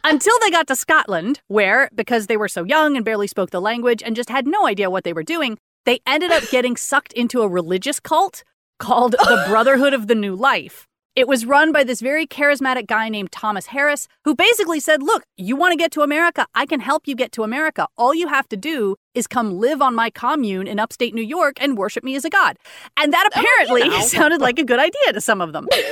until 0.04 0.38
they 0.40 0.50
got 0.50 0.66
to 0.68 0.76
Scotland, 0.76 1.40
where, 1.48 1.90
because 1.94 2.26
they 2.26 2.36
were 2.36 2.48
so 2.48 2.64
young 2.64 2.96
and 2.96 3.04
barely 3.04 3.26
spoke 3.26 3.50
the 3.50 3.60
language 3.60 4.02
and 4.02 4.16
just 4.16 4.30
had 4.30 4.46
no 4.46 4.66
idea 4.66 4.90
what 4.90 5.04
they 5.04 5.12
were 5.12 5.22
doing, 5.22 5.58
they 5.84 6.00
ended 6.06 6.30
up 6.30 6.48
getting 6.50 6.76
sucked 6.76 7.12
into 7.12 7.42
a 7.42 7.48
religious 7.48 8.00
cult 8.00 8.44
called 8.78 9.12
the 9.12 9.44
Brotherhood 9.48 9.92
of 9.92 10.06
the 10.06 10.14
New 10.14 10.34
Life. 10.34 10.87
It 11.18 11.26
was 11.26 11.44
run 11.44 11.72
by 11.72 11.82
this 11.82 12.00
very 12.00 12.28
charismatic 12.28 12.86
guy 12.86 13.08
named 13.08 13.32
Thomas 13.32 13.66
Harris, 13.66 14.06
who 14.24 14.36
basically 14.36 14.78
said, 14.78 15.02
Look, 15.02 15.24
you 15.36 15.56
want 15.56 15.72
to 15.72 15.76
get 15.76 15.90
to 15.92 16.02
America? 16.02 16.46
I 16.54 16.64
can 16.64 16.78
help 16.78 17.08
you 17.08 17.16
get 17.16 17.32
to 17.32 17.42
America. 17.42 17.88
All 17.96 18.14
you 18.14 18.28
have 18.28 18.48
to 18.50 18.56
do 18.56 18.94
is 19.14 19.26
come 19.26 19.58
live 19.58 19.82
on 19.82 19.96
my 19.96 20.10
commune 20.10 20.68
in 20.68 20.78
upstate 20.78 21.14
New 21.16 21.24
York 21.24 21.56
and 21.60 21.76
worship 21.76 22.04
me 22.04 22.14
as 22.14 22.24
a 22.24 22.30
god. 22.30 22.56
And 22.96 23.12
that 23.12 23.28
apparently 23.32 23.88
know. 23.88 24.00
sounded 24.06 24.40
like 24.40 24.60
a 24.60 24.64
good 24.64 24.78
idea 24.78 25.12
to 25.12 25.20
some 25.20 25.40
of 25.40 25.52
them. 25.52 25.66
And 25.72 25.82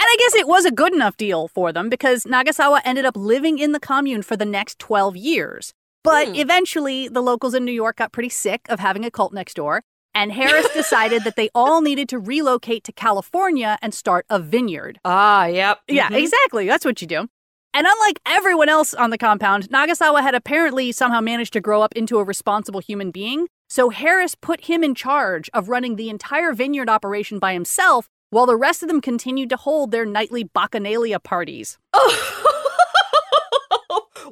I 0.00 0.16
guess 0.18 0.34
it 0.34 0.46
was 0.46 0.66
a 0.66 0.70
good 0.70 0.92
enough 0.92 1.16
deal 1.16 1.48
for 1.48 1.72
them 1.72 1.88
because 1.88 2.24
Nagasawa 2.24 2.82
ended 2.84 3.06
up 3.06 3.16
living 3.16 3.58
in 3.58 3.72
the 3.72 3.80
commune 3.80 4.20
for 4.20 4.36
the 4.36 4.44
next 4.44 4.78
12 4.80 5.16
years. 5.16 5.72
But 6.04 6.28
Hmm. 6.28 6.34
eventually, 6.34 7.08
the 7.08 7.22
locals 7.22 7.54
in 7.54 7.64
New 7.64 7.72
York 7.72 7.96
got 7.96 8.12
pretty 8.12 8.28
sick 8.28 8.60
of 8.68 8.80
having 8.80 9.06
a 9.06 9.10
cult 9.10 9.32
next 9.32 9.54
door. 9.54 9.82
And 10.14 10.32
Harris 10.32 10.68
decided 10.74 11.24
that 11.24 11.36
they 11.36 11.48
all 11.54 11.80
needed 11.80 12.08
to 12.10 12.18
relocate 12.18 12.84
to 12.84 12.92
California 12.92 13.78
and 13.82 13.94
start 13.94 14.26
a 14.28 14.38
vineyard. 14.38 15.00
Ah, 15.04 15.46
yep. 15.46 15.80
Yeah, 15.88 16.08
Mhm. 16.10 16.18
exactly. 16.18 16.66
That's 16.66 16.84
what 16.84 17.00
you 17.00 17.06
do. 17.06 17.28
And 17.74 17.86
unlike 17.88 18.20
everyone 18.26 18.68
else 18.68 18.92
on 18.92 19.08
the 19.08 19.16
compound, 19.16 19.70
Nagasawa 19.70 20.20
had 20.20 20.34
apparently 20.34 20.92
somehow 20.92 21.22
managed 21.22 21.54
to 21.54 21.60
grow 21.62 21.80
up 21.80 21.94
into 21.96 22.18
a 22.18 22.24
responsible 22.24 22.80
human 22.80 23.10
being. 23.10 23.46
So 23.70 23.88
Harris 23.88 24.34
put 24.34 24.66
him 24.66 24.84
in 24.84 24.94
charge 24.94 25.48
of 25.54 25.70
running 25.70 25.96
the 25.96 26.10
entire 26.10 26.52
vineyard 26.52 26.90
operation 26.90 27.38
by 27.38 27.54
himself, 27.54 28.08
while 28.28 28.44
the 28.44 28.56
rest 28.56 28.82
of 28.82 28.88
them 28.88 29.00
continued 29.00 29.48
to 29.48 29.56
hold 29.56 29.90
their 29.90 30.04
nightly 30.04 30.44
bacchanalia 30.44 31.22
parties. 31.22 31.78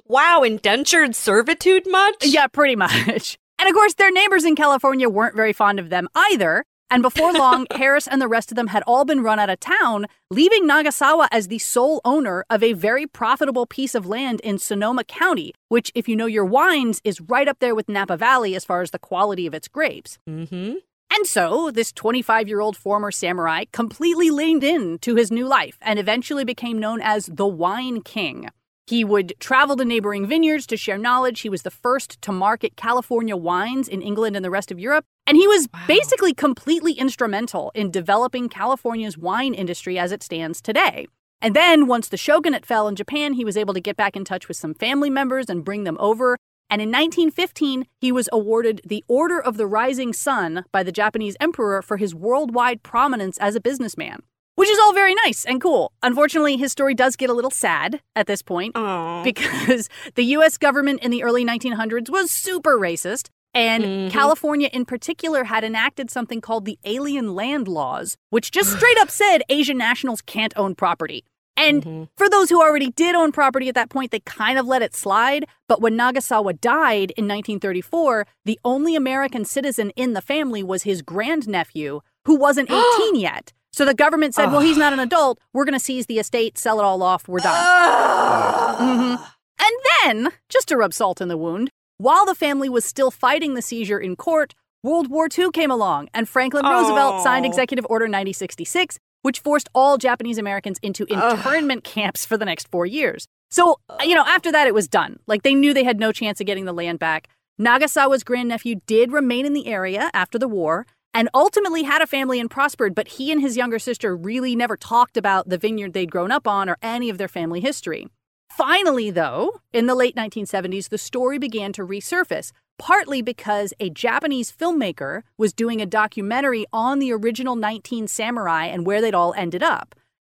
wow, 0.06 0.42
indentured 0.42 1.14
servitude 1.16 1.84
much? 1.88 2.26
Yeah, 2.26 2.46
pretty 2.48 2.76
much. 2.76 3.38
And 3.60 3.68
of 3.68 3.74
course, 3.74 3.92
their 3.94 4.10
neighbors 4.10 4.46
in 4.46 4.56
California 4.56 5.08
weren't 5.10 5.36
very 5.36 5.52
fond 5.52 5.78
of 5.78 5.90
them 5.90 6.08
either. 6.14 6.64
And 6.88 7.02
before 7.02 7.32
long, 7.34 7.66
Harris 7.74 8.08
and 8.08 8.20
the 8.20 8.26
rest 8.26 8.50
of 8.50 8.56
them 8.56 8.68
had 8.68 8.82
all 8.86 9.04
been 9.04 9.22
run 9.22 9.38
out 9.38 9.50
of 9.50 9.60
town, 9.60 10.06
leaving 10.30 10.66
Nagasawa 10.66 11.28
as 11.30 11.48
the 11.48 11.58
sole 11.58 12.00
owner 12.02 12.44
of 12.48 12.62
a 12.62 12.72
very 12.72 13.06
profitable 13.06 13.66
piece 13.66 13.94
of 13.94 14.06
land 14.06 14.40
in 14.40 14.58
Sonoma 14.58 15.04
County, 15.04 15.52
which, 15.68 15.92
if 15.94 16.08
you 16.08 16.16
know 16.16 16.24
your 16.26 16.44
wines, 16.44 17.02
is 17.04 17.20
right 17.20 17.46
up 17.46 17.58
there 17.60 17.74
with 17.74 17.88
Napa 17.88 18.16
Valley 18.16 18.56
as 18.56 18.64
far 18.64 18.80
as 18.80 18.92
the 18.92 18.98
quality 18.98 19.46
of 19.46 19.52
its 19.52 19.68
grapes. 19.68 20.18
Mm-hmm. 20.28 20.76
And 21.12 21.26
so, 21.26 21.70
this 21.70 21.92
25 21.92 22.48
year 22.48 22.60
old 22.60 22.78
former 22.78 23.10
samurai 23.10 23.64
completely 23.72 24.30
leaned 24.30 24.64
in 24.64 24.98
to 25.00 25.16
his 25.16 25.30
new 25.30 25.46
life 25.46 25.76
and 25.82 25.98
eventually 25.98 26.44
became 26.44 26.78
known 26.78 27.00
as 27.02 27.26
the 27.26 27.46
Wine 27.46 28.00
King. 28.00 28.48
He 28.90 29.04
would 29.04 29.34
travel 29.38 29.76
to 29.76 29.84
neighboring 29.84 30.26
vineyards 30.26 30.66
to 30.66 30.76
share 30.76 30.98
knowledge. 30.98 31.42
He 31.42 31.48
was 31.48 31.62
the 31.62 31.70
first 31.70 32.20
to 32.22 32.32
market 32.32 32.74
California 32.74 33.36
wines 33.36 33.86
in 33.86 34.02
England 34.02 34.34
and 34.34 34.44
the 34.44 34.50
rest 34.50 34.72
of 34.72 34.80
Europe. 34.80 35.04
And 35.28 35.36
he 35.36 35.46
was 35.46 35.68
Wow. 35.72 35.84
basically 35.86 36.34
completely 36.34 36.94
instrumental 36.94 37.70
in 37.72 37.92
developing 37.92 38.48
California's 38.48 39.16
wine 39.16 39.54
industry 39.54 39.96
as 39.96 40.10
it 40.10 40.24
stands 40.24 40.60
today. 40.60 41.06
And 41.40 41.54
then, 41.54 41.86
once 41.86 42.08
the 42.08 42.16
shogunate 42.16 42.66
fell 42.66 42.88
in 42.88 42.96
Japan, 42.96 43.34
he 43.34 43.44
was 43.44 43.56
able 43.56 43.74
to 43.74 43.80
get 43.80 43.96
back 43.96 44.16
in 44.16 44.24
touch 44.24 44.48
with 44.48 44.56
some 44.56 44.74
family 44.74 45.08
members 45.08 45.48
and 45.48 45.64
bring 45.64 45.84
them 45.84 45.96
over. 46.00 46.36
And 46.68 46.82
in 46.82 46.88
1915, 46.90 47.86
he 48.00 48.10
was 48.10 48.28
awarded 48.32 48.80
the 48.84 49.04
Order 49.06 49.40
of 49.40 49.56
the 49.56 49.68
Rising 49.68 50.12
Sun 50.12 50.64
by 50.72 50.82
the 50.82 50.92
Japanese 50.92 51.36
emperor 51.38 51.80
for 51.80 51.96
his 51.96 52.12
worldwide 52.12 52.82
prominence 52.82 53.38
as 53.38 53.54
a 53.54 53.60
businessman, 53.60 54.24
which 54.56 54.68
is 54.68 54.78
all 54.78 54.92
very 54.92 55.14
nice 55.14 55.44
and 55.44 55.60
cool. 55.60 55.92
Unfortunately, 56.02 56.56
his 56.56 56.72
story 56.72 56.94
does 56.94 57.16
get 57.16 57.30
a 57.30 57.34
little 57.34 57.50
sad 57.50 58.00
at 58.14 58.26
this 58.26 58.42
point 58.42 58.72
Oh. 58.74 59.22
because 59.24 59.88
the 60.14 60.24
US 60.36 60.58
government 60.58 61.02
in 61.02 61.10
the 61.10 61.22
early 61.22 61.44
1900s 61.44 62.10
was 62.10 62.30
super 62.30 62.78
racist. 62.78 63.28
And 63.52 63.82
Mhm. 63.84 64.10
California, 64.12 64.68
in 64.72 64.84
particular, 64.84 65.42
had 65.44 65.64
enacted 65.64 66.08
something 66.10 66.40
called 66.40 66.66
the 66.66 66.78
Alien 66.84 67.34
Land 67.34 67.66
Laws, 67.66 68.16
which 68.30 68.52
just 68.52 68.70
straight 68.76 68.98
up 69.00 69.10
said 69.10 69.42
Asian 69.48 69.76
nationals 69.78 70.20
can't 70.22 70.52
own 70.56 70.74
property. 70.76 71.24
And 71.56 71.82
Mhm. 71.84 72.08
for 72.16 72.28
those 72.28 72.48
who 72.48 72.62
already 72.62 72.90
did 72.90 73.14
own 73.16 73.32
property 73.32 73.68
at 73.68 73.74
that 73.74 73.90
point, 73.90 74.12
they 74.12 74.20
kind 74.20 74.56
of 74.56 74.66
let 74.66 74.82
it 74.82 74.94
slide. 74.94 75.46
But 75.66 75.80
when 75.80 75.94
Nagasawa 75.96 76.60
died 76.60 77.12
in 77.16 77.26
1934, 77.26 78.24
the 78.44 78.58
only 78.64 78.94
American 78.94 79.44
citizen 79.44 79.90
in 79.96 80.12
the 80.12 80.22
family 80.22 80.62
was 80.62 80.84
his 80.84 81.02
grandnephew, 81.02 82.00
who 82.26 82.36
wasn't 82.36 82.70
18 82.70 83.16
yet. 83.16 83.52
So 83.72 83.84
the 83.84 83.94
government 83.94 84.34
said, 84.34 84.46
well, 84.50 84.60
he's 84.60 84.76
not 84.76 84.92
an 84.92 84.98
adult. 85.00 85.38
We're 85.52 85.64
going 85.64 85.78
to 85.78 85.84
seize 85.84 86.06
the 86.06 86.18
estate, 86.18 86.58
sell 86.58 86.80
it 86.80 86.84
all 86.84 87.02
off. 87.02 87.28
We're 87.28 87.38
done. 87.38 87.54
Ah. 87.54 89.36
And 89.60 90.24
then, 90.24 90.32
just 90.48 90.68
to 90.68 90.76
rub 90.76 90.92
salt 90.94 91.20
in 91.20 91.28
the 91.28 91.36
wound, 91.36 91.70
while 91.98 92.24
the 92.24 92.34
family 92.34 92.68
was 92.68 92.84
still 92.84 93.10
fighting 93.10 93.54
the 93.54 93.62
seizure 93.62 93.98
in 93.98 94.16
court, 94.16 94.54
World 94.82 95.10
War 95.10 95.28
II 95.36 95.50
came 95.50 95.70
along, 95.70 96.08
and 96.14 96.28
Franklin 96.28 96.64
Roosevelt 96.64 97.22
signed 97.22 97.44
Oh. 97.44 97.48
Executive 97.48 97.86
Order 97.90 98.08
9066, 98.08 98.98
which 99.22 99.40
forced 99.40 99.68
all 99.74 99.98
Japanese 99.98 100.38
Americans 100.38 100.78
into 100.82 101.04
internment 101.12 101.84
camps 101.84 102.24
for 102.24 102.38
the 102.38 102.46
next 102.46 102.68
four 102.70 102.86
years. 102.86 103.26
So, 103.50 103.76
you 104.02 104.14
know, 104.14 104.24
after 104.26 104.50
that, 104.52 104.66
it 104.66 104.74
was 104.74 104.88
done. 104.88 105.18
Like, 105.26 105.42
they 105.42 105.54
knew 105.54 105.74
they 105.74 105.84
had 105.84 106.00
no 106.00 106.12
chance 106.12 106.40
of 106.40 106.46
getting 106.46 106.64
the 106.64 106.72
land 106.72 106.98
back. 106.98 107.28
Nagasawa's 107.60 108.24
grandnephew 108.24 108.76
did 108.86 109.12
remain 109.12 109.44
in 109.44 109.52
the 109.52 109.66
area 109.66 110.10
after 110.14 110.38
the 110.38 110.48
war 110.48 110.86
and 111.12 111.28
ultimately 111.34 111.82
had 111.82 112.02
a 112.02 112.06
family 112.06 112.40
and 112.40 112.50
prospered, 112.50 112.94
but 112.94 113.08
he 113.08 113.32
and 113.32 113.40
his 113.40 113.56
younger 113.56 113.78
sister 113.78 114.16
really 114.16 114.54
never 114.54 114.76
talked 114.76 115.16
about 115.16 115.48
the 115.48 115.58
vineyard 115.58 115.92
they'd 115.92 116.10
grown 116.10 116.30
up 116.30 116.46
on 116.46 116.68
or 116.68 116.76
any 116.82 117.10
of 117.10 117.18
their 117.18 117.28
family 117.28 117.60
history. 117.60 118.08
Finally, 118.50 119.10
though, 119.10 119.60
in 119.72 119.86
the 119.86 119.94
late 119.94 120.16
1970s, 120.16 120.88
the 120.88 120.98
story 120.98 121.38
began 121.38 121.72
to 121.72 121.86
resurface, 121.86 122.52
partly 122.78 123.22
because 123.22 123.72
a 123.78 123.90
Japanese 123.90 124.52
filmmaker 124.52 125.22
was 125.38 125.52
doing 125.52 125.80
a 125.80 125.86
documentary 125.86 126.66
on 126.72 126.98
the 126.98 127.12
original 127.12 127.56
19 127.56 128.08
samurai 128.08 128.64
and 128.66 128.84
where 128.84 129.00
they'd 129.00 129.14
all 129.14 129.34
ended 129.34 129.62
up. 129.62 129.94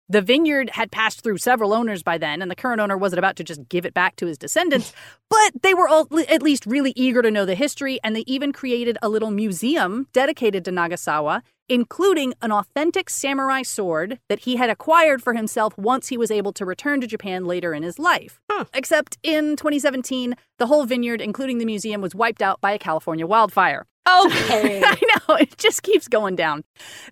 The 0.09 0.21
vineyard 0.21 0.71
had 0.71 0.91
passed 0.91 1.23
through 1.23 1.39
several 1.39 1.73
owners 1.73 2.03
by 2.03 2.19
then, 2.19 2.43
and 2.43 2.51
the 2.51 2.57
current 2.57 2.81
owner 2.81 2.97
wasn't 2.97 3.19
about 3.19 3.37
to 3.37 3.45
just 3.45 3.69
give 3.69 3.87
it 3.87 3.95
back 3.95 4.17
to 4.17 4.27
his 4.27 4.37
descendants, 4.37 4.93
but 5.31 5.63
they 5.63 5.75
were 5.75 5.89
all 5.89 6.09
at 6.29 6.43
least 6.43 6.67
really 6.67 6.93
eager 6.97 7.23
to 7.23 7.31
know 7.31 7.47
the 7.47 7.55
history, 7.55 7.99
and 8.05 8.15
they 8.15 8.25
even 8.27 8.53
created 8.53 8.99
a 9.01 9.09
little 9.09 9.31
museum 9.31 10.07
dedicated 10.13 10.65
to 10.65 10.71
Nagasawa, 10.71 11.43
including 11.73 12.35
an 12.43 12.53
authentic 12.53 13.09
samurai 13.09 13.63
sword 13.63 14.19
that 14.29 14.41
he 14.41 14.57
had 14.57 14.69
acquired 14.69 15.23
for 15.23 15.33
himself 15.33 15.73
once 15.79 16.09
he 16.09 16.19
was 16.19 16.31
able 16.31 16.53
to 16.53 16.67
return 16.67 17.01
to 17.01 17.07
Japan 17.07 17.47
later 17.47 17.73
in 17.73 17.83
his 17.83 17.99
life. 17.99 18.43
Huh. 18.51 18.67
Except 18.75 19.17
in 19.23 19.57
2017, 19.57 20.35
the 20.59 20.67
whole 20.67 20.85
vineyard, 20.85 21.23
including 21.23 21.57
the 21.57 21.65
museum, 21.65 22.03
was 22.03 22.15
wiped 22.15 22.43
out 22.43 22.61
by 22.61 22.73
a 22.73 22.79
California 22.79 23.27
wildfire. 23.27 23.87
Okay. 24.07 24.83
I 24.85 25.01
know, 25.01 25.37
it 25.37 25.57
just 25.57 25.83
keeps 25.83 26.09
going 26.09 26.37
down. 26.37 26.63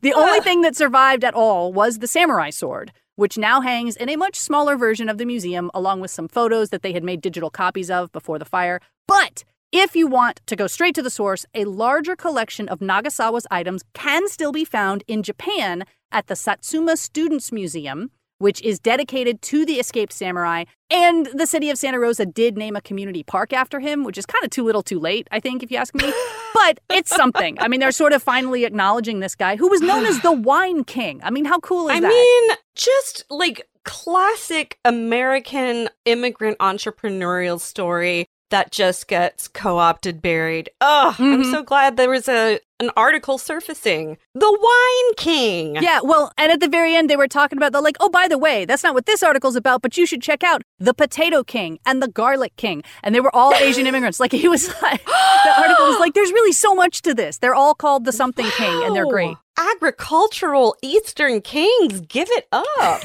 The 0.03 0.13
only 0.13 0.41
thing 0.41 0.61
that 0.61 0.77
survived 0.77 1.25
at 1.25 1.33
all 1.33 1.73
was 1.73 2.01
the 2.01 2.07
samurai 2.07 2.51
sword, 2.51 2.93
which 3.17 3.39
now 3.39 3.63
hangs 3.63 3.97
in 3.97 4.11
a 4.11 4.17
much 4.17 4.37
smaller 4.37 4.77
version 4.77 5.09
of 5.09 5.17
the 5.17 5.25
museum, 5.25 5.71
along 5.73 6.03
with 6.03 6.11
some 6.11 6.29
photos 6.29 6.69
that 6.69 6.83
they 6.83 6.93
had 6.93 7.03
made 7.03 7.23
digital 7.23 7.49
copies 7.49 7.91
of 7.91 8.13
before 8.13 8.39
the 8.39 8.45
fire. 8.45 8.79
But 9.09 9.43
if 9.73 9.95
you 9.95 10.07
want 10.07 10.41
to 10.47 10.57
go 10.57 10.67
straight 10.67 10.95
to 10.97 11.03
the 11.03 11.11
source, 11.11 11.47
a 11.55 11.65
larger 11.65 12.17
collection 12.17 12.69
of 12.69 12.81
Nagasawa's 12.81 13.47
items 13.51 13.85
can 13.95 14.29
still 14.29 14.53
be 14.53 14.65
found 14.65 15.05
in 15.07 15.23
Japan 15.23 15.85
at 16.11 16.27
the 16.27 16.35
Satsuma 16.35 16.97
Students 16.97 17.53
Museum, 17.53 18.11
which 18.39 18.61
is 18.63 18.81
dedicated 18.81 19.41
to 19.43 19.65
the 19.65 19.75
escaped 19.75 20.13
samurai. 20.13 20.65
And 20.91 21.27
the 21.27 21.47
city 21.47 21.71
of 21.71 21.79
Santa 21.79 22.01
Rosa 22.01 22.27
did 22.27 22.57
name 22.57 22.75
a 22.75 22.81
community 22.81 23.23
park 23.23 23.53
after 23.53 23.79
him, 23.79 24.03
which 24.03 24.19
is 24.19 24.27
kind 24.27 24.45
of 24.45 24.51
too 24.51 24.65
little 24.65 24.83
too 24.83 24.99
late, 24.99 25.29
I 25.31 25.39
think, 25.39 25.63
if 25.63 25.71
you 25.71 25.77
ask 25.77 25.95
me. 25.95 26.13
But 26.53 26.81
it's 26.91 27.15
something. 27.15 27.57
I 27.61 27.69
mean, 27.69 27.79
they're 27.79 27.93
sort 27.93 28.13
of 28.13 28.25
finally 28.25 28.65
acknowledging 28.65 29.21
this 29.21 29.37
guy 29.37 29.55
who 29.55 29.69
was 29.69 29.81
known 29.81 30.05
as 30.05 30.21
the 30.21 30.33
Wine 30.51 30.83
King. 30.83 31.21
I 31.23 31.31
mean, 31.31 31.45
how 31.45 31.61
cool 31.61 31.89
is 31.89 31.97
I 31.97 32.01
that? 32.01 32.09
I 32.09 32.11
mean, 32.11 32.57
just 32.75 33.25
like 33.31 33.69
classic 33.85 34.77
American 34.85 35.89
immigrant 36.05 36.59
entrepreneurial 36.59 37.61
story 37.61 38.27
that 38.51 38.71
just 38.73 39.09
gets 39.09 39.49
co-opted, 39.49 40.21
buried. 40.23 40.71
Oh, 40.81 41.15
I'm 41.19 41.43
Mhm. 41.45 41.51
so 41.51 41.63
glad 41.63 41.97
there 41.97 42.11
was 42.11 42.29
a 42.29 42.61
an 42.81 42.91
article 42.97 43.37
surfacing. 43.37 44.17
The 44.35 44.51
Wine 44.51 45.15
King. 45.19 45.77
Yeah, 45.83 46.01
well, 46.03 46.33
and 46.39 46.51
at 46.51 46.61
the 46.61 46.69
very 46.69 46.95
end, 46.97 47.11
they 47.11 47.17
were 47.17 47.29
talking 47.29 47.59
about 47.59 47.73
the 47.73 47.81
like, 47.83 47.97
oh, 48.01 48.09
by 48.09 48.27
the 48.27 48.39
way, 48.39 48.65
that's 48.65 48.83
not 48.83 48.95
what 48.95 49.05
this 49.05 49.23
article's 49.23 49.55
about, 49.55 49.83
but 49.83 49.99
you 49.99 50.07
should 50.07 50.23
check 50.23 50.43
out 50.43 50.63
the 50.79 50.95
Potato 50.95 51.45
King 51.45 51.79
and 51.85 52.03
the 52.03 52.09
Garlic 52.09 52.57
King. 52.57 52.83
And 53.03 53.15
they 53.15 53.21
were 53.21 53.35
all 53.37 53.53
Asian 53.55 53.87
immigrants. 53.91 54.19
Like, 54.19 54.33
he 54.33 54.49
was 54.49 54.69
like, 54.81 55.05
the 55.05 55.55
article 55.59 55.89
was 55.89 56.01
like, 56.01 56.15
there's 56.15 56.33
really 56.33 56.53
so 56.53 56.75
much 56.75 57.03
to 57.03 57.13
this. 57.13 57.37
They're 57.37 57.55
all 57.55 57.75
called 57.75 58.07
the 58.07 58.13
Something 58.13 58.47
King, 58.57 58.83
and 58.85 58.97
they're 58.97 59.05
great. 59.05 59.37
Agricultural 59.59 60.75
Eastern 60.83 61.43
Kings, 61.43 62.01
give 62.01 62.29
it 62.31 62.49
up. 62.53 63.03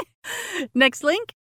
Next 0.74 1.04
link. 1.04 1.34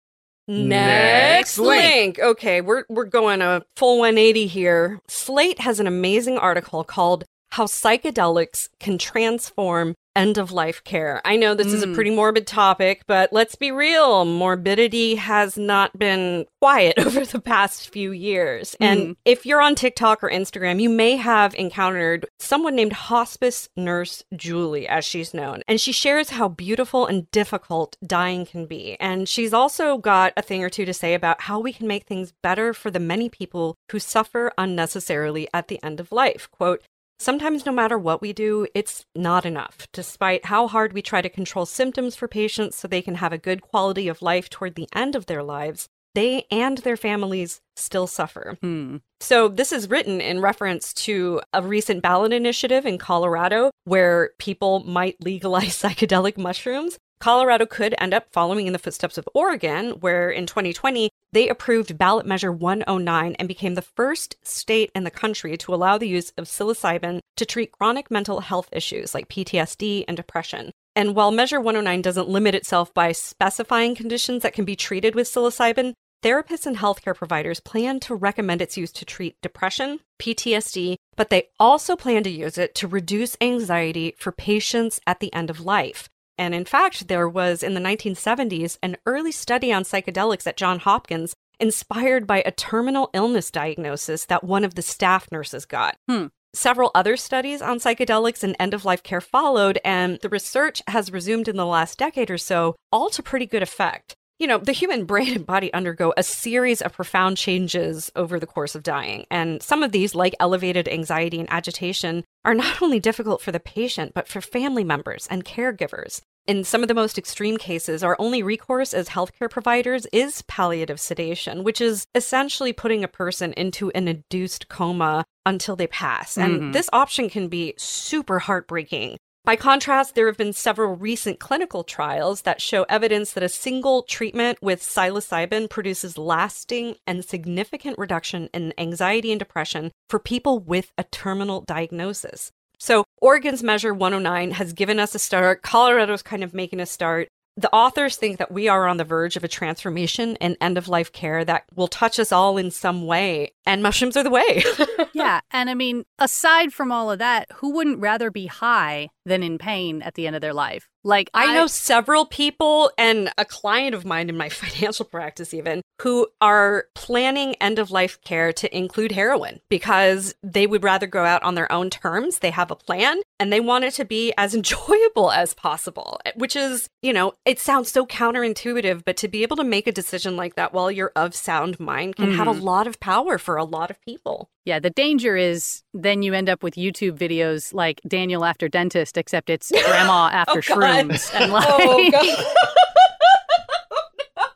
Next 0.47 1.57
link. 1.57 2.19
Okay, 2.19 2.61
we're 2.61 2.83
we're 2.87 3.05
going 3.05 3.41
a 3.41 3.63
full 3.75 3.97
180 3.99 4.45
here. 4.47 4.99
Slate 5.07 5.59
has 5.59 5.79
an 5.79 5.87
amazing 5.87 6.37
article 6.37 6.83
called 6.83 7.23
How 7.51 7.65
Psychedelics 7.65 8.69
Can 8.79 8.97
Transform 8.97 9.95
End 10.15 10.37
of 10.37 10.51
Life 10.51 10.83
Care. 10.83 11.21
I 11.25 11.35
know 11.35 11.53
this 11.53 11.73
is 11.73 11.83
a 11.83 11.87
Mm. 11.87 11.95
pretty 11.95 12.09
morbid 12.11 12.47
topic, 12.47 13.01
but 13.07 13.33
let's 13.33 13.55
be 13.55 13.71
real, 13.71 14.25
morbidity 14.25 15.15
has 15.15 15.57
not 15.57 15.97
been 15.99 16.45
quiet 16.61 16.97
over 17.05 17.25
the 17.25 17.41
past 17.41 17.89
few 17.89 18.11
years. 18.11 18.75
And 18.79 18.99
Mm. 18.99 19.15
if 19.25 19.45
you're 19.45 19.61
on 19.61 19.75
TikTok 19.75 20.23
or 20.23 20.29
Instagram, 20.29 20.81
you 20.81 20.89
may 20.89 21.15
have 21.17 21.53
encountered 21.55 22.25
someone 22.39 22.75
named 22.75 22.93
Hospice 22.93 23.69
Nurse 23.75 24.23
Julie, 24.35 24.87
as 24.87 25.03
she's 25.05 25.33
known. 25.33 25.61
And 25.67 25.79
she 25.81 25.91
shares 25.91 26.29
how 26.31 26.47
beautiful 26.47 27.05
and 27.05 27.29
difficult 27.31 27.97
dying 28.05 28.45
can 28.45 28.65
be. 28.65 28.95
And 28.99 29.27
she's 29.27 29.53
also 29.53 29.97
got 29.97 30.33
a 30.37 30.41
thing 30.41 30.63
or 30.63 30.69
two 30.69 30.85
to 30.85 30.93
say 30.93 31.13
about 31.13 31.41
how 31.41 31.59
we 31.59 31.73
can 31.73 31.87
make 31.87 32.05
things 32.05 32.31
better 32.41 32.73
for 32.73 32.89
the 32.89 32.99
many 32.99 33.29
people 33.29 33.75
who 33.91 33.99
suffer 33.99 34.51
unnecessarily 34.57 35.47
at 35.53 35.67
the 35.67 35.81
end 35.83 35.99
of 35.99 36.11
life. 36.11 36.47
Quote, 36.51 36.81
Sometimes, 37.17 37.65
no 37.65 37.71
matter 37.71 37.97
what 37.97 38.21
we 38.21 38.33
do, 38.33 38.67
it's 38.73 39.05
not 39.15 39.45
enough. 39.45 39.87
Despite 39.93 40.45
how 40.45 40.67
hard 40.67 40.93
we 40.93 41.01
try 41.01 41.21
to 41.21 41.29
control 41.29 41.65
symptoms 41.65 42.15
for 42.15 42.27
patients 42.27 42.77
so 42.77 42.87
they 42.87 43.01
can 43.01 43.15
have 43.15 43.31
a 43.31 43.37
good 43.37 43.61
quality 43.61 44.07
of 44.07 44.21
life 44.21 44.49
toward 44.49 44.75
the 44.75 44.89
end 44.93 45.15
of 45.15 45.25
their 45.25 45.43
lives, 45.43 45.87
they 46.13 46.45
and 46.49 46.79
their 46.79 46.97
families 46.97 47.61
still 47.75 48.07
suffer. 48.07 48.57
Hmm. 48.61 48.97
So, 49.19 49.47
this 49.47 49.71
is 49.71 49.89
written 49.89 50.21
in 50.21 50.41
reference 50.41 50.93
to 51.05 51.41
a 51.53 51.61
recent 51.61 52.01
ballot 52.01 52.33
initiative 52.33 52.85
in 52.85 52.97
Colorado 52.97 53.71
where 53.83 54.31
people 54.39 54.79
might 54.79 55.15
legalize 55.21 55.75
psychedelic 55.81 56.37
mushrooms. 56.37 56.97
Colorado 57.25 57.65
could 57.65 57.95
end 57.97 58.13
up 58.13 58.31
following 58.31 58.67
in 58.67 58.73
the 58.73 58.77
footsteps 58.77 59.17
of 59.17 59.27
Oregon, 59.33 59.93
where 59.99 60.29
in 60.29 60.45
2020 60.45 61.09
they 61.31 61.49
approved 61.49 61.97
ballot 61.97 62.27
measure 62.27 62.51
109 62.51 63.35
and 63.39 63.47
became 63.47 63.73
the 63.73 63.81
first 63.81 64.35
state 64.43 64.91
in 64.93 65.05
the 65.05 65.09
country 65.09 65.57
to 65.57 65.73
allow 65.73 65.97
the 65.97 66.07
use 66.07 66.31
of 66.37 66.45
psilocybin 66.45 67.21
to 67.35 67.43
treat 67.43 67.71
chronic 67.71 68.11
mental 68.11 68.41
health 68.41 68.69
issues 68.71 69.15
like 69.15 69.27
PTSD 69.27 70.05
and 70.07 70.15
depression. 70.15 70.69
And 70.95 71.15
while 71.15 71.31
measure 71.31 71.59
109 71.59 72.03
doesn't 72.03 72.29
limit 72.29 72.53
itself 72.53 72.93
by 72.93 73.11
specifying 73.11 73.95
conditions 73.95 74.43
that 74.43 74.53
can 74.53 74.63
be 74.63 74.75
treated 74.75 75.15
with 75.15 75.25
psilocybin, 75.25 75.95
therapists 76.21 76.67
and 76.67 76.77
healthcare 76.77 77.15
providers 77.15 77.59
plan 77.59 77.99
to 78.01 78.13
recommend 78.13 78.61
its 78.61 78.77
use 78.77 78.91
to 78.91 79.03
treat 79.03 79.41
depression, 79.41 79.99
PTSD, 80.19 80.97
but 81.15 81.31
they 81.31 81.49
also 81.59 81.95
plan 81.95 82.21
to 82.21 82.29
use 82.29 82.59
it 82.59 82.75
to 82.75 82.87
reduce 82.87 83.35
anxiety 83.41 84.13
for 84.15 84.31
patients 84.31 84.99
at 85.07 85.19
the 85.21 85.33
end 85.33 85.49
of 85.49 85.59
life. 85.59 86.07
And 86.37 86.53
in 86.53 86.65
fact, 86.65 87.07
there 87.07 87.29
was 87.29 87.63
in 87.63 87.73
the 87.73 87.81
1970s 87.81 88.77
an 88.83 88.97
early 89.05 89.31
study 89.31 89.71
on 89.71 89.83
psychedelics 89.83 90.47
at 90.47 90.57
Johns 90.57 90.83
Hopkins 90.83 91.33
inspired 91.59 92.27
by 92.27 92.43
a 92.45 92.51
terminal 92.51 93.09
illness 93.13 93.49
diagnosis 93.49 94.25
that 94.25 94.43
one 94.43 94.63
of 94.63 94.75
the 94.75 94.81
staff 94.81 95.31
nurses 95.31 95.65
got. 95.65 95.95
Hmm. 96.09 96.27
Several 96.53 96.91
other 96.95 97.17
studies 97.17 97.61
on 97.61 97.79
psychedelics 97.79 98.41
and 98.43 98.55
end 98.59 98.73
of 98.73 98.85
life 98.85 99.03
care 99.03 99.19
followed, 99.19 99.79
and 99.83 100.19
the 100.21 100.29
research 100.29 100.81
has 100.87 101.11
resumed 101.11 101.49
in 101.49 101.57
the 101.57 101.65
last 101.65 101.97
decade 101.97 102.31
or 102.31 102.37
so, 102.37 102.75
all 102.93 103.09
to 103.09 103.21
pretty 103.21 103.45
good 103.45 103.61
effect. 103.61 104.15
You 104.37 104.47
know, 104.47 104.57
the 104.57 104.73
human 104.73 105.05
brain 105.05 105.33
and 105.33 105.45
body 105.45 105.73
undergo 105.73 106.13
a 106.17 106.23
series 106.23 106.81
of 106.81 106.91
profound 106.91 107.37
changes 107.37 108.11
over 108.17 108.37
the 108.37 108.45
course 108.45 108.75
of 108.75 108.83
dying. 108.83 109.25
And 109.31 109.63
some 109.63 109.81
of 109.81 109.93
these, 109.93 110.13
like 110.13 110.35
elevated 110.41 110.89
anxiety 110.89 111.39
and 111.39 111.49
agitation, 111.49 112.25
are 112.43 112.53
not 112.53 112.81
only 112.81 112.99
difficult 112.99 113.41
for 113.41 113.53
the 113.53 113.61
patient, 113.61 114.13
but 114.13 114.27
for 114.27 114.41
family 114.41 114.83
members 114.83 115.25
and 115.31 115.45
caregivers. 115.45 116.21
In 116.47 116.63
some 116.63 116.83
of 116.83 116.87
the 116.87 116.93
most 116.93 117.17
extreme 117.17 117.57
cases, 117.57 118.03
our 118.03 118.15
only 118.19 118.43
recourse 118.43 118.93
as 118.93 119.09
healthcare 119.09 119.49
providers 119.49 120.05
is 120.11 120.43
palliative 120.43 120.99
sedation, 120.99 121.63
which 121.63 121.81
is 121.81 122.05
essentially 122.13 122.71
putting 122.71 123.03
a 123.03 123.07
person 123.07 123.51
into 123.53 123.89
an 123.91 124.07
induced 124.07 124.67
coma 124.69 125.23
until 125.45 125.75
they 125.75 125.87
pass. 125.87 126.37
And 126.37 126.61
Mhm. 126.61 126.73
this 126.73 126.89
option 126.93 127.29
can 127.29 127.47
be 127.47 127.73
super 127.77 128.39
heartbreaking. 128.39 129.17
By 129.45 129.55
contrast, 129.55 130.15
there 130.15 130.25
have 130.25 130.37
been 130.37 130.53
several 130.53 130.95
recent 130.95 131.39
clinical 131.39 131.83
trials 131.83 132.41
that 132.41 132.59
show 132.59 132.81
evidence 132.89 133.33
that 133.33 133.43
a 133.43 133.47
single 133.47 134.01
treatment 134.01 134.57
with 134.59 134.81
psilocybin 134.81 135.69
produces 135.69 136.17
lasting 136.17 136.95
and 137.05 137.23
significant 137.23 137.99
reduction 137.99 138.49
in 138.55 138.73
anxiety 138.79 139.31
and 139.31 139.37
depression 139.37 139.91
for 140.09 140.17
people 140.17 140.57
with 140.57 140.91
a 140.97 141.03
terminal 141.03 141.61
diagnosis. 141.61 142.51
So, 142.79 143.03
Oregon's 143.21 143.61
Measure 143.61 143.93
109 143.93 144.49
has 144.49 144.73
given 144.73 144.99
us 144.99 145.13
a 145.13 145.19
start. 145.19 145.61
Colorado's 145.61 146.23
kind 146.23 146.43
of 146.43 146.55
making 146.55 146.79
a 146.79 146.87
start. 146.87 147.27
The 147.55 147.71
authors 147.71 148.17
think 148.17 148.39
that 148.39 148.51
we 148.51 148.67
are 148.67 148.87
on 148.87 148.97
the 148.97 149.03
verge 149.03 149.37
of 149.37 149.43
a 149.43 149.47
transformation 149.47 150.37
in 150.37 150.57
end 150.59 150.79
of 150.79 150.87
life 150.87 151.11
care 151.11 151.45
that 151.45 151.65
will 151.75 151.87
touch 151.87 152.19
us 152.19 152.31
all 152.31 152.57
in 152.57 152.71
some 152.71 153.05
way, 153.05 153.51
and 153.65 153.83
mushrooms 153.83 154.17
are 154.17 154.23
the 154.23 154.29
way. 154.29 154.63
Yeah. 155.15 155.39
And 155.49 155.69
I 155.69 155.75
mean, 155.75 156.03
aside 156.19 156.73
from 156.73 156.91
all 156.91 157.09
of 157.09 157.19
that, 157.19 157.49
who 157.55 157.71
wouldn't 157.71 158.01
rather 158.01 158.29
be 158.29 158.47
high 158.47 159.09
than 159.25 159.43
in 159.43 159.57
pain 159.57 160.01
at 160.01 160.15
the 160.15 160.27
end 160.27 160.35
of 160.35 160.41
their 160.41 160.53
life? 160.53 160.89
Like, 161.05 161.29
I 161.35 161.53
know 161.53 161.67
several 161.67 162.25
people 162.25 162.91
and 162.97 163.31
a 163.37 163.45
client 163.45 163.93
of 163.93 164.05
mine 164.05 164.27
in 164.27 164.35
my 164.35 164.49
financial 164.49 165.05
practice, 165.05 165.53
even, 165.53 165.83
who 166.01 166.27
are 166.41 166.85
planning 166.95 167.55
end 167.61 167.77
of 167.77 167.91
life 167.91 168.19
care 168.21 168.51
to 168.53 168.77
include 168.77 169.11
heroin 169.11 169.61
because 169.69 170.33
they 170.41 170.65
would 170.65 170.83
rather 170.83 171.05
go 171.05 171.23
out 171.23 171.43
on 171.43 171.53
their 171.53 171.71
own 171.71 171.91
terms. 171.91 172.39
They 172.39 172.49
have 172.49 172.71
a 172.71 172.75
plan 172.75 173.21
and 173.39 173.53
they 173.53 173.59
want 173.59 173.85
it 173.85 173.93
to 173.93 174.05
be 174.05 174.33
as 174.35 174.55
enjoyable 174.55 175.31
as 175.31 175.53
possible, 175.53 176.19
which 176.35 176.55
is, 176.55 176.89
you 177.01 177.13
know, 177.13 177.33
it 177.45 177.59
sounds 177.59 177.91
so 177.91 178.05
counterintuitive, 178.05 179.03
but 179.05 179.15
to 179.17 179.27
be 179.27 179.43
able 179.43 179.57
to 179.57 179.63
make 179.63 179.87
a 179.87 179.91
decision 179.91 180.35
like 180.35 180.55
that 180.55 180.73
while 180.73 180.91
you're 180.91 181.13
of 181.15 181.35
sound 181.35 181.79
mind 181.79 182.15
can 182.15 182.33
have 182.33 182.47
a 182.47 182.51
mm-hmm. 182.51 182.61
lot 182.61 182.87
of 182.87 182.99
power 182.99 183.37
for 183.37 183.54
a 183.57 183.63
lot 183.63 183.89
of 183.91 183.99
people. 184.01 184.49
Yeah, 184.65 184.79
the 184.79 184.89
danger 184.89 185.35
is 185.37 185.83
then 185.93 186.21
you 186.23 186.33
end 186.33 186.49
up 186.49 186.63
with 186.63 186.75
YouTube 186.75 187.17
videos 187.17 187.73
like 187.73 188.01
Daniel 188.07 188.43
after 188.45 188.67
dentist, 188.67 189.17
except 189.17 189.49
it's 189.49 189.71
grandma 189.85 190.29
after 190.31 190.59
Oh, 190.59 190.61
God. 190.61 190.63
shrooms. 191.09 191.33
And 191.39 191.51
oh, 191.51 191.53
like, 191.55 191.65
Oh, 191.69 192.11
God. 192.11 192.25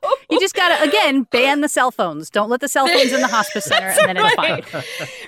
you 0.31 0.39
just 0.39 0.55
gotta, 0.55 0.83
again, 0.87 1.23
ban 1.31 1.61
the 1.61 1.69
cell 1.69 1.91
phones. 1.91 2.29
Don't 2.29 2.49
let 2.49 2.61
the 2.61 2.67
cell 2.67 2.87
phones 2.87 3.11
in 3.13 3.21
the 3.21 3.27
hospice 3.27 3.65
center 3.65 3.87
and 3.87 3.97
then 4.09 4.17
it'll 4.17 4.29
fine. 4.35 4.63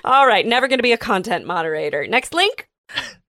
All 0.04 0.26
right, 0.26 0.46
never 0.46 0.68
going 0.68 0.78
to 0.78 0.82
be 0.82 0.92
a 0.92 0.98
content 0.98 1.46
moderator. 1.46 2.06
Next 2.06 2.32
link. 2.34 2.68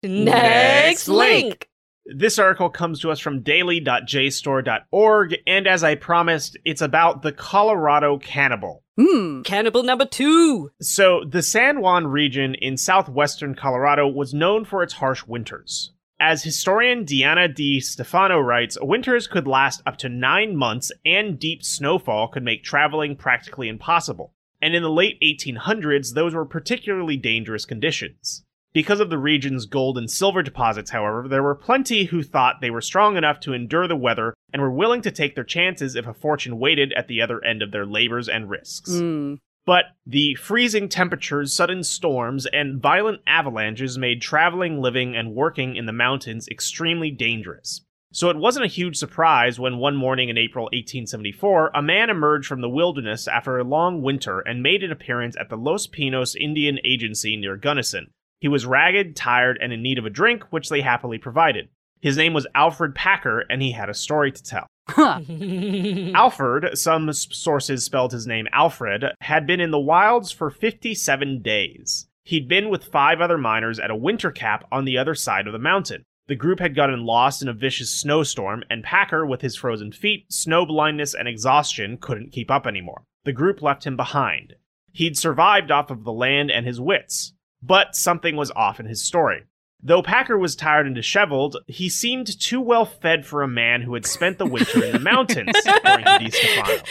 Next 0.04 1.08
link. 1.08 1.46
link. 1.46 1.70
This 2.06 2.38
article 2.38 2.70
comes 2.70 3.00
to 3.00 3.12
us 3.12 3.20
from 3.20 3.44
daily.jstor.org, 3.44 5.36
and 5.48 5.68
as 5.68 5.86
I 5.86 5.96
promised, 5.96 6.58
it's 6.66 6.82
about 6.82 7.22
the 7.22 7.32
Colorado 7.32 8.18
cannibal. 8.18 8.83
Hmm. 8.98 9.42
Cannibal 9.42 9.84
number 9.84 10.06
two. 10.06 10.72
So, 10.80 11.24
the 11.28 11.42
San 11.42 11.82
Juan 11.82 12.06
region 12.08 12.54
in 12.56 12.78
southwestern 12.78 13.56
Colorado 13.56 14.08
was 14.08 14.34
known 14.34 14.66
for 14.66 14.84
its 14.84 14.94
harsh 14.94 15.26
winters. 15.26 15.94
As 16.20 16.44
historian 16.44 17.04
Diana 17.04 17.50
DiStefano 17.50 18.42
writes, 18.42 18.78
winters 18.80 19.28
could 19.28 19.48
last 19.48 19.82
up 19.86 19.98
to 19.98 20.10
nine 20.10 20.56
months, 20.56 20.92
and 21.04 21.40
deep 21.40 21.64
snowfall 21.64 22.28
could 22.28 22.44
make 22.44 22.64
traveling 22.64 23.16
practically 23.16 23.68
impossible. 23.68 24.34
And 24.62 24.76
in 24.76 24.84
the 24.84 24.90
late 24.90 25.20
1800s, 25.22 26.14
those 26.14 26.34
were 26.34 26.46
particularly 26.46 27.18
dangerous 27.18 27.66
conditions. 27.66 28.46
Because 28.74 29.00
of 29.00 29.12
the 29.12 29.20
region's 29.20 29.68
gold 29.68 30.00
and 30.00 30.10
silver 30.10 30.42
deposits, 30.42 30.90
however, 30.90 31.28
there 31.28 31.44
were 31.44 31.54
plenty 31.54 32.06
who 32.06 32.24
thought 32.24 32.60
they 32.60 32.72
were 32.72 32.82
strong 32.82 33.18
enough 33.18 33.40
to 33.42 33.54
endure 33.54 33.88
the 33.88 33.96
weather 33.96 34.34
and 34.52 34.62
were 34.62 34.72
willing 34.72 35.04
to 35.04 35.12
take 35.12 35.36
their 35.36 35.44
chances 35.44 35.96
if 35.96 36.08
a 36.08 36.14
fortune 36.14 36.58
waited 36.58 36.92
at 36.94 37.08
the 37.08 37.22
other 37.22 37.44
end 37.44 37.62
of 37.62 37.72
their 37.72 37.86
labors 37.86 38.28
and 38.28 38.50
risks. 38.50 38.98
Hmm. 38.98 39.36
But 39.66 39.86
the 40.06 40.36
freezing 40.36 40.90
temperatures, 40.90 41.54
sudden 41.54 41.84
storms, 41.84 42.48
and 42.48 42.82
violent 42.82 43.22
avalanches 43.28 43.98
made 43.98 44.22
traveling, 44.22 44.82
living, 44.82 45.16
and 45.16 45.36
working 45.36 45.76
in 45.76 45.86
the 45.86 45.94
mountains 45.94 46.50
extremely 46.50 47.12
dangerous. 47.12 47.82
So 48.12 48.30
it 48.30 48.38
wasn't 48.38 48.66
a 48.66 48.70
huge 48.70 48.98
surprise 48.98 49.60
when 49.60 49.78
one 49.78 49.96
morning 49.96 50.30
in 50.30 50.38
April 50.38 50.66
1874, 50.66 51.72
a 51.74 51.82
man 51.82 52.10
emerged 52.10 52.48
from 52.48 52.62
the 52.62 52.70
wilderness 52.70 53.28
after 53.28 53.58
a 53.58 53.64
long 53.64 54.02
winter 54.02 54.40
and 54.40 54.62
made 54.62 54.84
an 54.84 54.92
appearance 54.92 55.36
at 55.40 55.50
the 55.50 55.58
Los 55.58 55.88
Pinos 55.88 56.36
Indian 56.36 56.80
Agency 56.84 57.38
near 57.38 57.56
Gunnison. 57.56 58.12
He 58.44 58.50
was 58.50 58.66
ragged, 58.66 59.16
tired, 59.16 59.58
and 59.62 59.72
in 59.72 59.82
need 59.82 59.98
of 59.98 60.06
a 60.06 60.10
drink, 60.10 60.44
which 60.50 60.68
they 60.68 60.82
happily 60.82 61.18
provided. 61.18 61.70
His 62.02 62.18
name 62.18 62.34
was 62.34 62.46
Alfred 62.54 62.94
Packer, 62.94 63.46
and 63.50 63.62
he 63.62 63.72
had 63.72 63.90
a 63.90 63.94
story 63.94 64.34
to 64.34 64.44
tell. 64.44 64.68
Huh. 64.90 65.22
Alfred, 66.14 66.78
some 66.78 67.14
sources 67.14 67.86
spelled 67.86 68.12
his 68.12 68.28
name 68.28 68.50
Alferd, 68.54 69.14
had 69.22 69.48
been 69.48 69.62
in 69.62 69.72
the 69.72 69.80
wilds 69.80 70.34
for 70.34 70.50
57 70.50 71.42
days. 71.42 72.10
He'd 72.26 72.50
been 72.50 72.70
with 72.70 72.84
five 72.84 73.22
other 73.22 73.38
miners 73.38 73.80
at 73.80 73.90
a 73.90 73.96
winter 73.96 74.30
cap 74.30 74.68
on 74.74 74.84
the 74.84 74.98
other 74.98 75.16
side 75.16 75.48
of 75.48 75.54
the 75.54 75.58
mountain. 75.58 76.04
The 76.28 76.36
group 76.36 76.60
had 76.60 76.76
gotten 76.76 77.06
lost 77.06 77.42
in 77.42 77.48
a 77.48 77.54
vicious 77.54 77.92
snowstorm, 77.92 78.66
and 78.70 78.84
Packer, 78.84 79.26
with 79.26 79.40
his 79.40 79.56
frozen 79.56 79.94
feet, 79.94 80.26
snow 80.30 80.66
blindness, 80.66 81.14
and 81.14 81.30
exhaustion, 81.30 81.98
couldn't 81.98 82.34
keep 82.34 82.52
up 82.52 82.68
anymore. 82.68 83.04
The 83.24 83.32
group 83.32 83.62
left 83.62 83.86
him 83.86 83.96
behind. 83.96 84.56
He'd 84.92 85.18
survived 85.18 85.72
off 85.72 85.90
of 85.90 86.04
the 86.04 86.12
land 86.12 86.52
and 86.52 86.66
his 86.66 86.82
wits, 86.82 87.34
but 87.66 87.96
something 87.96 88.36
was 88.36 88.52
off 88.52 88.80
in 88.80 88.86
his 88.86 89.04
story. 89.04 89.44
Though 89.86 90.02
Packer 90.02 90.38
was 90.38 90.56
tired 90.56 90.86
and 90.86 90.96
disheveled, 90.96 91.58
he 91.68 91.90
seemed 91.90 92.40
too 92.40 92.62
well 92.62 92.86
fed 92.86 93.26
for 93.26 93.42
a 93.42 93.50
man 93.50 93.82
who 93.82 93.94
had 93.96 94.06
spent 94.06 94.38
the 94.38 94.46
winter 94.46 94.82
in 94.84 94.94
the 94.94 95.00
mountains, 95.12 95.52
according 95.66 96.06
to 96.06 96.84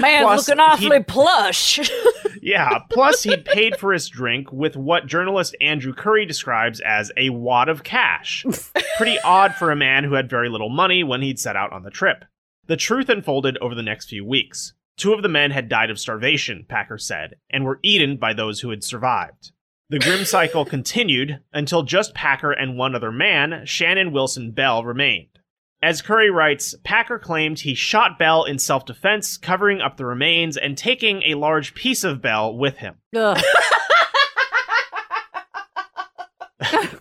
Man, 0.00 0.24
looking 0.24 0.58
awfully 0.58 1.02
plush. 1.02 1.78
Yeah, 2.40 2.78
plus 2.90 3.24
he'd 3.24 3.44
paid 3.44 3.76
for 3.76 3.92
his 3.92 4.08
drink 4.08 4.52
with 4.52 4.76
what 4.76 5.06
journalist 5.06 5.56
Andrew 5.60 5.92
Curry 5.92 6.24
describes 6.24 6.80
as 6.80 7.10
a 7.16 7.30
wad 7.30 7.68
of 7.68 7.82
cash. 7.82 8.46
Pretty 8.96 9.18
odd 9.20 9.54
for 9.56 9.70
a 9.70 9.76
man 9.76 10.04
who 10.04 10.14
had 10.14 10.30
very 10.30 10.48
little 10.48 10.68
money 10.68 11.02
when 11.02 11.20
he'd 11.20 11.40
set 11.40 11.56
out 11.56 11.72
on 11.72 11.82
the 11.82 11.90
trip. 11.90 12.24
The 12.66 12.76
truth 12.76 13.08
unfolded 13.08 13.58
over 13.58 13.74
the 13.74 13.82
next 13.82 14.08
few 14.08 14.24
weeks. 14.24 14.72
Two 14.96 15.12
of 15.12 15.22
the 15.22 15.28
men 15.28 15.50
had 15.50 15.68
died 15.68 15.90
of 15.90 15.98
starvation, 15.98 16.64
Packer 16.68 16.96
said, 16.96 17.34
and 17.50 17.64
were 17.64 17.80
eaten 17.82 18.16
by 18.16 18.32
those 18.32 18.60
who 18.60 18.70
had 18.70 18.84
survived. 18.84 19.52
The 19.90 19.98
grim 19.98 20.26
cycle 20.26 20.66
continued 20.66 21.40
until 21.50 21.82
just 21.82 22.12
Packer 22.12 22.52
and 22.52 22.76
one 22.76 22.94
other 22.94 23.10
man, 23.10 23.62
Shannon 23.64 24.12
Wilson 24.12 24.50
Bell, 24.50 24.84
remained. 24.84 25.38
As 25.82 26.02
Curry 26.02 26.30
writes, 26.30 26.74
Packer 26.84 27.18
claimed 27.18 27.60
he 27.60 27.74
shot 27.74 28.18
Bell 28.18 28.44
in 28.44 28.58
self 28.58 28.84
defense, 28.84 29.38
covering 29.38 29.80
up 29.80 29.96
the 29.96 30.04
remains 30.04 30.58
and 30.58 30.76
taking 30.76 31.22
a 31.22 31.36
large 31.36 31.74
piece 31.74 32.04
of 32.04 32.20
Bell 32.20 32.54
with 32.54 32.76
him. 32.76 32.96
Ugh. 33.16 33.40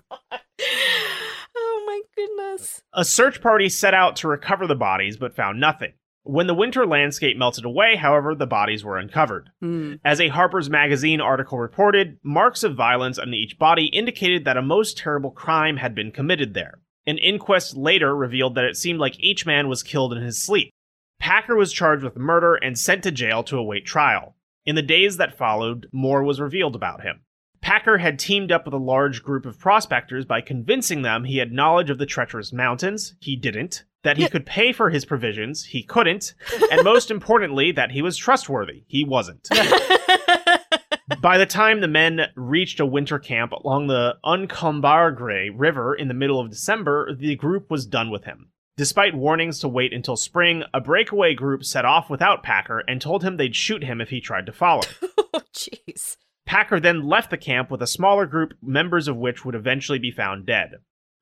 oh 1.58 1.84
my 1.86 2.02
goodness. 2.15 2.84
A 2.93 3.04
search 3.04 3.41
party 3.41 3.67
set 3.67 3.93
out 3.93 4.15
to 4.17 4.30
recover 4.30 4.65
the 4.65 4.76
bodies 4.76 5.17
but 5.17 5.36
found 5.36 5.60
nothing. 5.60 5.91
When 6.27 6.47
the 6.47 6.53
winter 6.53 6.85
landscape 6.85 7.37
melted 7.37 7.63
away, 7.63 7.95
however, 7.95 8.35
the 8.35 8.45
bodies 8.45 8.83
were 8.83 8.97
uncovered. 8.97 9.49
Mm. 9.63 10.01
As 10.03 10.19
a 10.19 10.27
Harper's 10.27 10.69
Magazine 10.69 11.21
article 11.21 11.57
reported, 11.57 12.19
marks 12.21 12.63
of 12.63 12.75
violence 12.75 13.17
on 13.17 13.33
each 13.33 13.57
body 13.57 13.85
indicated 13.85 14.43
that 14.43 14.57
a 14.57 14.61
most 14.61 14.97
terrible 14.97 15.31
crime 15.31 15.77
had 15.77 15.95
been 15.95 16.11
committed 16.11 16.53
there. 16.53 16.79
An 17.05 17.17
inquest 17.17 17.77
later 17.77 18.13
revealed 18.13 18.55
that 18.55 18.65
it 18.65 18.75
seemed 18.75 18.99
like 18.99 19.17
each 19.21 19.45
man 19.45 19.69
was 19.69 19.83
killed 19.83 20.11
in 20.11 20.21
his 20.21 20.43
sleep. 20.43 20.69
Packer 21.17 21.55
was 21.55 21.71
charged 21.71 22.03
with 22.03 22.17
murder 22.17 22.55
and 22.55 22.77
sent 22.77 23.03
to 23.03 23.11
jail 23.11 23.41
to 23.43 23.57
await 23.57 23.85
trial. 23.85 24.35
In 24.65 24.75
the 24.75 24.81
days 24.81 25.15
that 25.15 25.37
followed, 25.37 25.87
more 25.93 26.23
was 26.25 26.41
revealed 26.41 26.75
about 26.75 27.03
him. 27.03 27.21
Packer 27.61 27.97
had 27.97 28.19
teamed 28.19 28.51
up 28.51 28.65
with 28.65 28.73
a 28.73 28.77
large 28.77 29.23
group 29.23 29.45
of 29.45 29.59
prospectors 29.59 30.25
by 30.25 30.41
convincing 30.41 31.01
them 31.01 31.23
he 31.23 31.37
had 31.37 31.53
knowledge 31.53 31.89
of 31.89 31.97
the 31.97 32.05
treacherous 32.05 32.51
mountains, 32.51 33.15
he 33.19 33.37
didn't, 33.37 33.85
that 34.08 34.15
he 34.15 34.30
could 34.30 34.46
pay 34.46 34.72
for 34.72 34.89
his 34.89 35.04
provisions, 35.04 35.65
he 35.65 35.84
couldn't, 35.84 36.34
and 36.72 36.82
most 36.86 37.12
importantly, 37.17 37.74
that 37.74 37.91
he 37.91 38.02
was 38.02 38.15
trustworthy, 38.15 38.86
he 38.88 39.04
wasn't. 39.04 39.50
By 41.22 41.38
the 41.38 41.46
time 41.46 41.82
the 41.82 41.89
men 41.89 42.22
reached 42.34 42.80
a 42.80 42.86
winter 42.86 43.20
camp 43.20 43.52
along 43.52 43.88
the 43.88 44.15
Uncompahgre 44.24 45.50
River 45.54 45.93
in 45.93 46.08
the 46.08 46.13
middle 46.13 46.39
of 46.39 46.50
December, 46.50 47.13
the 47.13 47.36
group 47.36 47.70
was 47.70 47.86
done 47.86 48.10
with 48.10 48.24
him. 48.24 48.52
Despite 48.78 49.13
warnings 49.13 49.60
to 49.60 49.67
wait 49.67 49.91
until 49.91 50.15
spring, 50.15 50.63
a 50.74 50.80
breakaway 50.80 51.34
group 51.34 51.65
set 51.65 51.84
off 51.84 52.10
without 52.10 52.43
Packer 52.43 52.80
and 52.88 53.02
told 53.02 53.26
him 53.26 53.36
they'd 53.36 53.58
shoot 53.58 53.84
him 53.84 54.00
if 54.00 54.10
he 54.10 54.22
tried 54.22 54.46
to 54.46 54.54
follow. 54.54 54.84
oh, 55.34 55.41
jeez. 55.54 56.15
Packer 56.46 56.80
then 56.80 57.06
left 57.06 57.30
the 57.30 57.38
camp 57.38 57.70
with 57.70 57.82
a 57.82 57.88
smaller 57.88 58.26
group, 58.26 58.54
members 58.62 59.10
of 59.10 59.17
which 59.17 59.43
would 59.43 59.56
eventually 59.56 60.00
be 60.00 60.12
found 60.12 60.46
dead. 60.46 60.76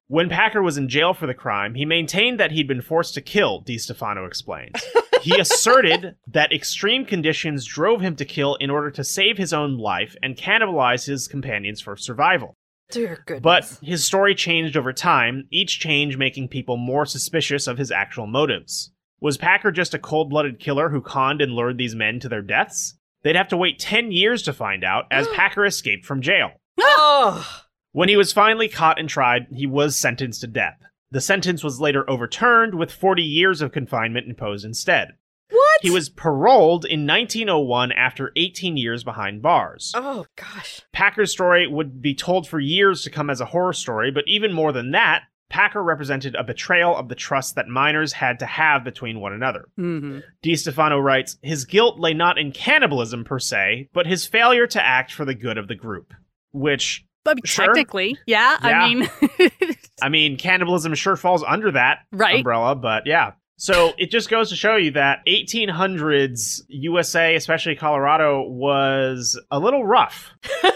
When 0.08 0.30
Packer 0.30 0.62
was 0.62 0.78
in 0.78 0.88
jail 0.88 1.16
for 1.16 1.26
the 1.26 1.34
crime, 1.34 1.74
he 1.74 1.84
maintained 1.84 2.40
that 2.40 2.52
he'd 2.52 2.68
been 2.68 2.82
forced 2.82 3.16
to 3.16 3.22
kill, 3.22 3.64
DiStefano 3.64 4.28
explained. 4.28 4.76
he 5.22 5.40
asserted 5.40 6.16
that 6.28 6.54
extreme 6.54 7.06
conditions 7.06 7.66
drove 7.66 8.02
him 8.02 8.16
to 8.18 8.26
kill 8.26 8.54
in 8.56 8.70
order 8.70 8.92
to 8.92 9.04
save 9.04 9.38
his 9.38 9.52
own 9.52 9.80
life 9.80 10.16
and 10.22 10.38
cannibalize 10.38 11.08
his 11.08 11.28
companions 11.28 11.82
for 11.82 11.98
survival. 11.98 12.54
Dear 12.92 13.24
goodness. 13.26 13.42
But 13.42 13.80
his 13.82 14.06
story 14.06 14.36
changed 14.36 14.78
over 14.78 14.94
time, 14.94 15.48
each 15.52 15.80
change 15.80 16.18
making 16.18 16.50
people 16.50 16.78
more 16.78 17.08
suspicious 17.08 17.66
of 17.66 17.80
his 17.80 17.92
actual 17.92 18.28
motives. 18.28 18.92
Was 19.20 19.38
Packer 19.38 19.72
just 19.72 19.96
a 19.96 20.00
cold 20.00 20.30
blooded 20.30 20.60
killer 20.60 20.90
who 20.90 21.02
conned 21.02 21.42
and 21.42 21.54
lured 21.54 21.80
these 21.80 21.96
men 21.96 22.20
to 22.20 22.30
their 22.30 22.44
deaths? 22.44 22.96
They'd 23.24 23.36
have 23.36 23.48
to 23.48 23.58
wait 23.58 23.80
10 23.80 24.12
years 24.12 24.44
to 24.44 24.54
find 24.54 24.84
out, 24.84 25.06
as 25.10 25.28
Packer 25.36 25.66
escaped 25.66 26.06
from 26.06 26.22
jail. 26.22 26.52
oh, 26.80 27.65
When 27.96 28.10
he 28.10 28.18
was 28.18 28.34
finally 28.34 28.68
caught 28.68 29.00
and 29.00 29.08
tried, 29.08 29.48
he 29.54 29.66
was 29.66 29.96
sentenced 29.96 30.42
to 30.42 30.48
death. 30.48 30.78
The 31.12 31.22
sentence 31.22 31.64
was 31.64 31.80
later 31.80 32.04
overturned, 32.10 32.76
with 32.76 32.92
40 32.92 33.22
years 33.24 33.62
of 33.62 33.72
confinement 33.72 34.28
imposed 34.28 34.66
instead. 34.66 35.14
what? 35.50 35.80
He 35.82 35.90
was 35.90 36.10
paroled 36.10 36.84
in 36.84 37.08
1901 37.08 37.94
after 37.94 38.34
18 38.36 38.76
years 38.76 39.06
behind 39.06 39.42
bars. 39.42 39.94
Oh 39.96 40.26
gosh. 40.36 40.82
Packer's 40.92 41.32
story 41.32 41.68
would 41.68 42.02
be 42.02 42.14
told 42.14 42.50
for 42.50 42.60
years 42.60 43.02
to 43.04 43.10
come 43.10 43.30
as 43.30 43.40
a 43.40 43.46
horror 43.46 43.72
story, 43.72 44.12
but 44.12 44.26
even 44.28 44.52
more 44.52 44.74
than 44.74 44.92
that, 44.92 45.22
Packer 45.50 45.82
represented 45.82 46.36
a 46.36 46.44
betrayal 46.44 46.94
of 46.98 47.08
the 47.08 47.16
trust 47.16 47.56
that 47.56 47.70
miners 47.70 48.12
had 48.12 48.40
to 48.40 48.46
have 48.46 48.84
between 48.84 49.22
one 49.22 49.32
another. 49.32 49.70
hmm 49.78 50.20
DiStefano 50.44 51.02
writes, 51.02 51.38
His 51.42 51.64
guilt 51.64 51.98
lay 51.98 52.14
not 52.14 52.38
in 52.38 52.52
cannibalism 52.52 53.24
per 53.24 53.40
se, 53.40 53.88
but 53.94 54.06
his 54.06 54.26
failure 54.26 54.68
to 54.68 54.86
act 54.86 55.14
for 55.14 55.24
the 55.24 55.34
good 55.34 55.58
of 55.58 55.70
the 55.70 55.76
group. 55.76 56.14
Which, 56.52 57.06
But 57.26 57.46
Sure. 57.46 57.66
technically, 57.66 58.18
yeah, 58.26 58.58
Yeah. 58.64 58.80
I 58.84 58.88
mean, 58.94 59.10
I 60.02 60.08
mean, 60.10 60.38
cannibalism 60.38 60.94
sure 60.96 61.18
falls 61.18 61.44
under 61.46 61.72
that 61.72 62.00
Right. 62.14 62.38
umbrella, 62.38 62.76
but 62.76 63.04
yeah. 63.06 63.32
So 63.58 63.94
it 63.98 64.12
just 64.12 64.30
goes 64.30 64.50
to 64.50 64.56
show 64.56 64.76
you 64.76 64.92
that 64.92 65.20
1800s 65.28 66.62
USA, 66.68 67.36
especially 67.36 67.76
Colorado, 67.76 68.44
was 68.48 69.40
a 69.50 69.60
little 69.60 69.86
rough. 69.86 70.30
yeah, 70.64 70.70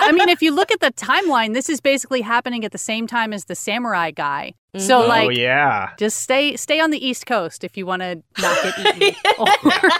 I 0.00 0.12
mean, 0.12 0.28
if 0.28 0.40
you 0.42 0.50
look 0.50 0.70
at 0.70 0.80
the 0.80 0.92
timeline, 0.92 1.52
this 1.54 1.68
is 1.68 1.80
basically 1.80 2.22
happening 2.22 2.64
at 2.64 2.72
the 2.72 2.78
same 2.78 3.06
time 3.06 3.32
as 3.32 3.44
the 3.44 3.54
samurai 3.54 4.10
guy. 4.10 4.54
So, 4.76 5.02
Mhm. 5.02 5.08
like, 5.08 5.26
oh, 5.28 5.30
yeah. 5.30 5.90
just 5.98 6.20
stay 6.20 6.56
stay 6.56 6.80
on 6.80 6.90
the 6.90 7.04
East 7.06 7.26
Coast 7.26 7.62
if 7.64 7.76
you 7.76 7.86
want 7.86 8.02
to 8.02 8.22
not 8.40 8.62
get 8.62 8.96
eaten. 9.02 9.14
Or- 9.38 9.46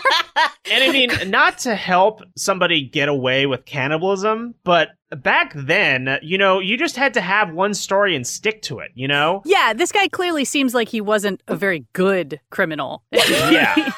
And 0.73 0.83
I 0.83 0.91
mean, 0.91 1.11
not 1.31 1.59
to 1.59 1.75
help 1.77 2.23
somebody 2.37 2.83
get 2.83 3.09
away 3.09 3.45
with 3.47 3.67
cannibalism, 3.67 4.55
but 4.65 4.89
back 5.15 5.53
then, 5.55 6.19
you 6.23 6.39
know, 6.39 6.59
you 6.59 6.77
just 6.79 6.97
had 6.97 7.15
to 7.15 7.21
have 7.21 7.53
one 7.53 7.75
story 7.75 8.17
and 8.17 8.27
stick 8.27 8.63
to 8.63 8.79
it, 8.81 8.91
you 8.95 9.07
know? 9.07 9.43
yeah, 9.45 9.75
this 9.75 9.93
guy 9.93 10.09
clearly 10.09 10.45
seems 10.45 10.75
like 10.75 10.89
he 10.89 11.01
wasn't 11.03 11.43
a 11.49 11.55
very 11.55 11.85
good 11.93 12.41
criminal. 12.51 13.05
Yeah. 13.13 13.93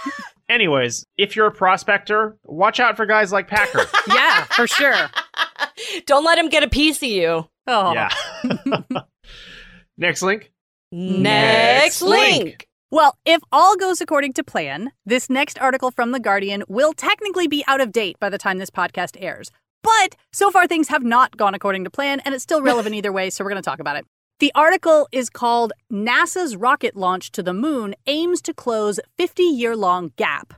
Anyways, 0.49 1.07
if 1.17 1.35
you're 1.35 1.47
a 1.47 1.53
prospector, 1.53 2.37
watch 2.45 2.79
out 2.81 2.97
for 2.97 3.07
guys 3.07 3.33
like 3.33 3.49
Packer. 3.49 3.81
yeah, 4.09 4.45
for 4.45 4.67
sure. 4.69 5.09
Don't 6.07 6.25
let 6.25 6.39
him 6.39 6.49
get 6.49 6.63
a 6.63 6.69
piece 6.69 6.99
of 6.99 7.09
you. 7.09 7.49
Oh, 7.67 7.93
Yeah. 7.95 8.11
Next 9.99 10.23
link. 10.23 10.53
Next 10.99 12.01
link. 12.01 12.67
Well, 12.91 13.19
if 13.27 13.43
all 13.53 13.77
goes 13.77 14.01
according 14.01 14.33
to 14.35 14.43
plan, 14.43 14.93
this 15.05 15.29
next 15.29 15.59
article 15.59 15.91
from 15.91 16.13
The 16.13 16.21
Guardian 16.21 16.65
will 16.69 16.95
technically 16.95 17.47
be 17.47 17.63
out 17.67 17.83
of 17.83 17.93
date 17.93 18.19
by 18.19 18.31
the 18.31 18.39
time 18.39 18.57
this 18.57 18.71
podcast 18.71 19.19
airs. 19.21 19.51
But 19.83 20.17
so 20.33 20.51
far, 20.51 20.67
things 20.67 20.89
have 20.89 21.05
not 21.05 21.37
gone 21.37 21.55
according 21.55 21.85
to 21.85 21.91
plan, 21.91 22.21
and 22.21 22.35
it's 22.35 22.45
still 22.45 22.63
relevant 22.63 22.95
either 22.95 23.13
way, 23.13 23.29
so 23.29 23.45
we're 23.45 23.51
going 23.51 23.63
to 23.63 23.69
talk 23.69 23.79
about 23.79 23.97
it. 23.97 24.07
The 24.39 24.51
article 24.55 25.07
is 25.13 25.29
called 25.29 25.75
NASA's 25.93 26.57
Rocket 26.57 26.97
Launch 26.97 27.31
to 27.33 27.43
the 27.43 27.53
Moon 27.53 27.95
Aims 28.07 28.41
to 28.43 28.55
Close 28.55 28.99
50 29.19 29.43
Year 29.43 29.77
Long 29.77 30.13
Gap. 30.17 30.55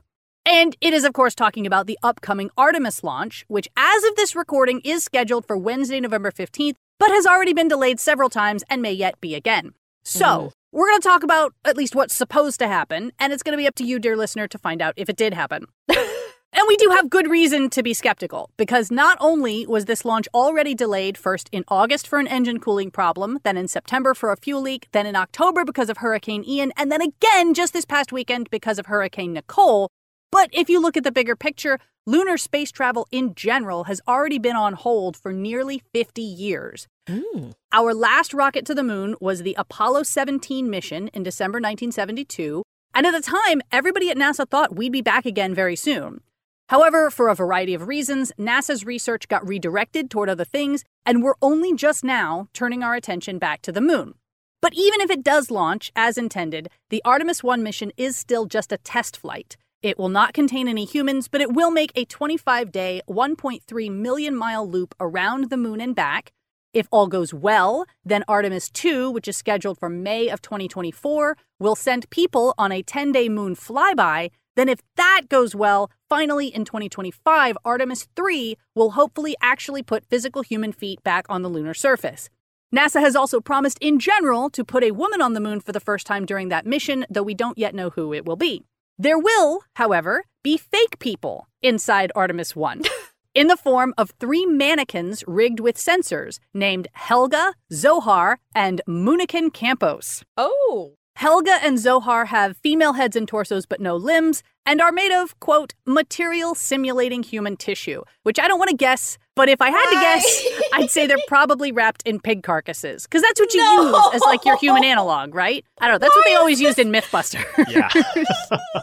And 0.46 0.77
it 0.81 0.94
is, 0.94 1.03
of 1.03 1.14
course, 1.14 1.35
talking 1.35 1.66
about 1.66 1.88
the 1.88 1.98
upcoming 2.05 2.51
Artemis 2.57 3.03
launch, 3.03 3.44
which, 3.48 3.66
as 3.77 4.05
of 4.05 4.14
this 4.14 4.37
recording, 4.37 4.83
is 4.85 5.03
scheduled 5.03 5.46
for 5.46 5.57
Wednesday, 5.57 5.98
November 5.98 6.31
15th, 6.31 6.77
but 7.01 7.11
has 7.11 7.27
already 7.27 7.55
been 7.55 7.66
delayed 7.66 7.98
several 7.98 8.29
times 8.29 8.62
and 8.70 8.81
may 8.81 8.92
yet 8.92 9.20
be 9.20 9.35
again. 9.35 9.72
So, 10.04 10.24
Mhm. 10.26 10.52
we're 10.72 10.88
going 10.88 11.00
to 11.00 11.08
talk 11.08 11.22
about 11.22 11.54
at 11.64 11.76
least 11.76 11.94
what's 11.94 12.14
supposed 12.14 12.58
to 12.61 12.68
happen, 12.68 13.12
and 13.18 13.32
it's 13.32 13.42
going 13.42 13.52
to 13.52 13.61
be 13.62 13.66
up 13.66 13.74
to 13.76 13.84
you, 13.84 13.98
dear 13.98 14.16
listener, 14.16 14.48
to 14.48 14.58
find 14.58 14.80
out 14.82 14.94
if 14.96 15.08
it 15.08 15.16
did 15.16 15.34
happen. 15.34 15.66
and 15.88 16.64
we 16.66 16.76
do 16.76 16.90
have 16.90 17.11
good 17.11 17.28
reason 17.28 17.68
to 17.70 17.82
be 17.82 17.92
skeptical, 17.94 18.50
because 18.56 18.90
not 18.90 19.16
only 19.20 19.66
was 19.66 19.84
this 19.84 20.04
launch 20.04 20.26
already 20.34 20.74
delayed 20.74 21.18
first 21.18 21.48
in 21.52 21.64
August 21.68 22.06
for 22.06 22.18
an 22.18 22.26
engine 22.26 22.58
cooling 22.61 22.90
problem, 22.90 23.38
then 23.44 23.56
in 23.56 23.68
September 23.68 24.14
for 24.14 24.32
a 24.32 24.37
fuel 24.37 24.62
leak, 24.62 24.88
then 24.92 25.06
in 25.06 25.16
October 25.16 25.64
because 25.64 25.90
of 25.90 25.98
Hurricane 25.98 26.44
Ian, 26.44 26.72
and 26.76 26.90
then 26.90 27.02
again 27.02 27.54
just 27.54 27.72
this 27.72 27.84
past 27.84 28.12
weekend 28.12 28.50
because 28.50 28.78
of 28.78 28.87
Hurricane 28.87 29.32
Nicole. 29.32 29.88
But 30.30 30.50
if 30.52 30.68
you 30.68 30.80
look 30.80 30.96
at 30.96 31.04
the 31.04 31.12
bigger 31.12 31.37
picture, 31.37 31.78
lunar 32.09 32.38
space 32.38 32.73
travel 32.73 33.07
in 33.12 33.35
general 33.35 33.85
has 33.85 34.01
already 34.09 34.38
been 34.38 34.57
on 34.57 34.73
hold 34.73 35.14
for 35.14 35.31
nearly 35.31 35.83
50 35.92 36.23
years. 36.23 36.88
Mm. 37.07 37.53
Our 37.71 37.92
last 37.92 38.33
rocket 38.33 38.64
to 38.64 38.75
the 38.75 38.83
moon 38.83 39.14
was 39.21 39.42
the 39.42 39.55
Apollo 39.59 40.05
17 40.05 40.71
mission 40.71 41.09
in 41.09 41.23
December 41.23 41.59
1972, 41.59 42.62
and 42.94 43.07
at 43.07 43.12
the 43.12 43.21
time, 43.21 43.61
everybody 43.71 44.11
at 44.11 44.16
NASA 44.16 44.49
thought 44.49 44.75
we'd 44.75 44.90
be 44.90 45.03
back 45.03 45.27
again 45.27 45.55
very 45.55 45.77
soon. 45.77 46.23
However, 46.71 47.11
for 47.11 47.29
a 47.29 47.35
variety 47.35 47.75
of 47.75 47.87
reasons, 47.87 48.33
NASA's 48.38 48.87
research 48.87 49.29
got 49.29 49.47
redirected 49.47 50.11
toward 50.11 50.31
other 50.31 50.47
things, 50.47 50.85
and 51.05 51.23
we're 51.23 51.35
only 51.42 51.75
just 51.75 52.05
now 52.05 52.49
turning 52.55 52.83
our 52.83 52.94
attention 52.94 53.38
back 53.38 53.61
to 53.62 53.73
the 53.73 53.83
moon. 53.83 54.14
But 54.62 54.73
even 54.75 55.03
if 55.03 55.11
it 55.11 55.23
does 55.23 55.51
launch 55.51 55.92
as 55.94 56.16
intended, 56.16 56.71
the 56.88 57.03
Artemis 57.05 57.42
1 57.42 57.62
mission 57.62 57.92
is 57.99 58.16
still 58.16 58.47
just 58.47 58.73
a 58.73 58.79
test 58.79 59.14
flight. 59.16 59.59
It 59.80 59.96
will 59.96 60.08
not 60.08 60.34
contain 60.34 60.66
any 60.66 60.84
humans, 60.84 61.28
but 61.28 61.40
it 61.40 61.52
will 61.52 61.70
make 61.70 61.92
a 61.94 62.04
25 62.04 62.72
day, 62.72 63.00
1.3 63.08 63.90
million 63.92 64.34
mile 64.34 64.68
loop 64.68 64.92
around 64.98 65.50
the 65.50 65.56
moon 65.56 65.80
and 65.80 65.94
back. 65.94 66.32
If 66.72 66.88
all 66.90 67.06
goes 67.06 67.32
well, 67.32 67.86
then 68.04 68.24
Artemis 68.26 68.70
2, 68.70 69.08
which 69.08 69.28
is 69.28 69.36
scheduled 69.36 69.78
for 69.78 69.88
May 69.88 70.30
of 70.30 70.42
2024, 70.42 71.36
will 71.60 71.76
send 71.76 72.10
people 72.10 72.54
on 72.58 72.72
a 72.72 72.82
10 72.82 73.12
day 73.12 73.28
moon 73.28 73.54
flyby. 73.54 74.30
Then, 74.56 74.68
if 74.68 74.80
that 74.96 75.28
goes 75.28 75.54
well, 75.54 75.92
finally 76.08 76.48
in 76.48 76.64
2025, 76.64 77.56
Artemis 77.64 78.08
3 78.16 78.56
will 78.74 78.90
hopefully 78.92 79.36
actually 79.40 79.84
put 79.84 80.04
physical 80.06 80.42
human 80.42 80.72
feet 80.72 81.00
back 81.04 81.24
on 81.28 81.42
the 81.42 81.48
lunar 81.48 81.74
surface. 81.74 82.28
NASA 82.74 83.00
has 83.00 83.14
also 83.14 83.40
promised 83.40 83.78
in 83.80 84.00
general 84.00 84.50
to 84.50 84.64
put 84.64 84.82
a 84.82 84.90
woman 84.90 85.22
on 85.22 85.34
the 85.34 85.40
moon 85.40 85.60
for 85.60 85.70
the 85.70 85.78
first 85.78 86.04
time 86.04 86.26
during 86.26 86.48
that 86.48 86.66
mission, 86.66 87.06
though 87.08 87.22
we 87.22 87.34
don't 87.34 87.56
yet 87.56 87.76
know 87.76 87.90
who 87.90 88.12
it 88.12 88.26
will 88.26 88.36
be. 88.36 88.64
There 89.00 89.18
will, 89.18 89.61
however, 89.74 90.24
be 90.42 90.56
fake 90.56 90.98
people 90.98 91.46
inside 91.62 92.11
Artemis 92.16 92.56
1 92.56 92.82
in 93.34 93.46
the 93.46 93.56
form 93.56 93.94
of 93.96 94.11
three 94.18 94.44
mannequins 94.44 95.22
rigged 95.28 95.61
with 95.61 95.76
sensors 95.76 96.40
named 96.52 96.88
Helga, 96.94 97.54
Zohar, 97.72 98.40
and 98.56 98.80
Moonikin 98.88 99.52
Campos. 99.52 100.24
Oh. 100.37 100.94
Helga 101.14 101.58
and 101.62 101.78
Zohar 101.78 102.24
have 102.26 102.56
female 102.56 102.94
heads 102.94 103.14
and 103.14 103.28
torsos 103.28 103.66
but 103.66 103.80
no 103.80 103.94
limbs 103.94 104.42
and 104.66 104.80
are 104.80 104.92
made 104.92 105.12
of, 105.12 105.38
quote, 105.38 105.74
material 105.87 106.56
simulating 106.56 107.22
human 107.22 107.56
tissue, 107.56 108.02
which 108.24 108.40
I 108.40 108.48
don't 108.48 108.58
want 108.58 108.70
to 108.70 108.76
guess, 108.76 109.16
But 109.38 109.48
if 109.48 109.62
I 109.62 109.70
had 109.70 109.85
to 109.90 109.94
guess, 110.01 110.44
I'd 110.72 110.90
say 110.90 111.07
they're 111.07 111.16
probably 111.29 111.70
wrapped 111.70 112.03
in 112.03 112.18
pig 112.18 112.42
carcasses 112.42 113.05
because 113.05 113.22
that's 113.22 113.38
what 113.38 113.55
you 113.55 113.62
No. 113.62 113.83
use 113.85 114.14
as 114.14 114.22
like 114.22 114.44
your 114.44 114.59
human 114.59 114.83
analog, 114.83 115.33
right? 115.33 115.64
I 115.81 115.87
don't 115.87 115.94
know. 115.94 115.98
That's 116.01 116.16
what 116.16 116.24
they 116.27 116.35
always 116.35 116.61
used 116.61 116.81
in 116.81 116.88
MythBuster. 116.90 117.44
Yeah. 117.68 118.83